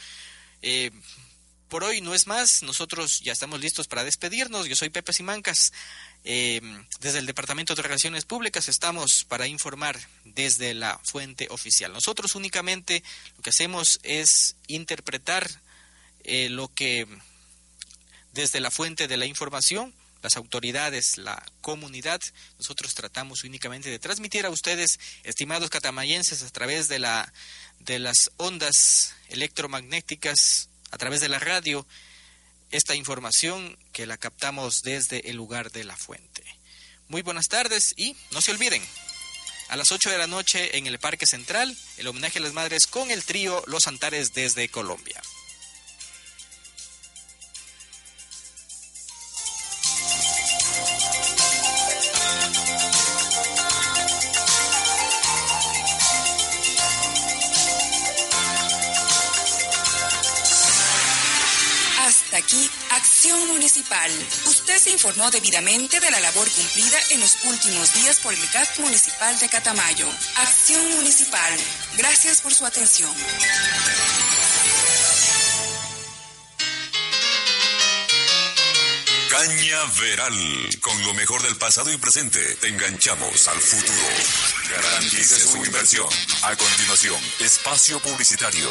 [0.63, 0.93] Eh,
[1.69, 4.67] por hoy no es más, nosotros ya estamos listos para despedirnos.
[4.69, 5.73] Yo soy Pepe Simancas.
[6.25, 6.61] Eh,
[7.01, 11.93] desde el Departamento de Relaciones Públicas estamos para informar desde la fuente oficial.
[11.93, 13.03] Nosotros únicamente
[13.37, 15.49] lo que hacemos es interpretar
[16.25, 17.07] eh, lo que
[18.33, 22.21] desde la fuente de la información, las autoridades, la comunidad,
[22.59, 27.33] nosotros tratamos únicamente de transmitir a ustedes, estimados catamayenses, a través de, la,
[27.79, 31.87] de las ondas electromagnéticas, a través de la radio,
[32.71, 36.43] esta información que la captamos desde el lugar de la fuente.
[37.09, 38.83] Muy buenas tardes y no se olviden,
[39.69, 42.87] a las 8 de la noche en el Parque Central, el homenaje a las madres
[42.87, 45.21] con el trío Los Antares desde Colombia.
[63.07, 64.11] Acción Municipal.
[64.47, 68.79] Usted se informó debidamente de la labor cumplida en los últimos días por el GAT
[68.81, 70.09] Municipal de Catamayo.
[70.35, 71.57] Acción Municipal.
[71.97, 73.11] Gracias por su atención.
[79.31, 80.35] Cañaveral.
[80.81, 84.09] Con lo mejor del pasado y presente, te enganchamos al futuro.
[84.69, 86.09] Garantice su inversión.
[86.43, 88.69] A continuación, espacio publicitario.